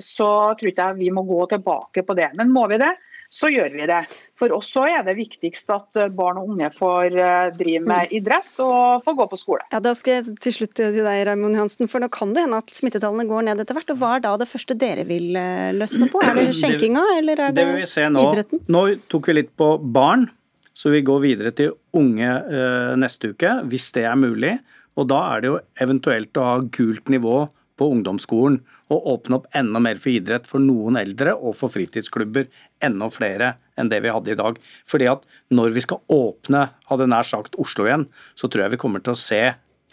[0.00, 2.30] så tror jeg vi må gå tilbake på det.
[2.38, 2.88] Men må vi det,
[3.30, 4.00] så gjør vi det.
[4.38, 8.14] For oss så er det viktigst at eh, barn og unge får eh, drive med
[8.16, 9.66] idrett og får gå på skole.
[9.70, 11.88] Ja, Da skal jeg til slutt til deg, Raymond Hansen.
[11.90, 13.92] for nå kan det hende at smittetallene går ned etter hvert.
[13.94, 16.24] og Hva er da det første dere vil eh, løsne på?
[16.26, 18.64] Er det skjenkinga, eller er det, det idretten?
[18.66, 20.26] Nå tok vi litt på barn,
[20.74, 22.28] så vi går videre til unge
[22.96, 24.54] neste uke, hvis det er mulig.
[24.98, 27.44] Og da er det jo eventuelt å ha gult nivå
[27.80, 28.60] på ungdomsskolen
[28.92, 32.50] og åpne opp enda mer for idrett for noen eldre og for fritidsklubber.
[32.84, 34.60] Enda flere enn det vi hadde i dag.
[34.88, 35.24] Fordi at
[35.54, 38.06] når vi skal åpne, hadde nær sagt Oslo igjen,
[38.36, 39.42] så tror jeg vi kommer til å se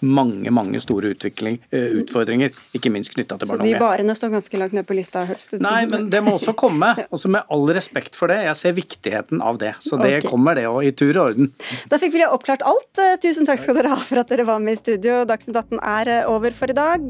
[0.05, 3.73] mange mange store eh, utfordringer, ikke minst knytta til barn og unge.
[3.73, 5.23] Så de barene står ganske langt ned på lista?
[5.27, 6.93] Hørtes det Nei, men det må også komme.
[7.15, 8.39] Også med all respekt for det.
[8.45, 9.73] Jeg ser viktigheten av det.
[9.83, 10.29] Så det okay.
[10.29, 11.51] kommer, det, òg, i tur og orden.
[11.89, 12.91] Da fikk vi oppklart alt.
[13.01, 15.23] Eh, Tusen takk skal dere ha for at dere var med i studio.
[15.29, 17.07] Dagsnytt 18 er eh, over for i dag.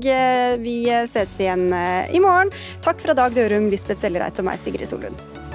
[0.62, 0.78] Vi
[1.10, 2.54] ses igjen i morgen.
[2.86, 5.47] Takk fra Dag Dørum, Lisbeth Sellereit og meg, Sigrid Solund.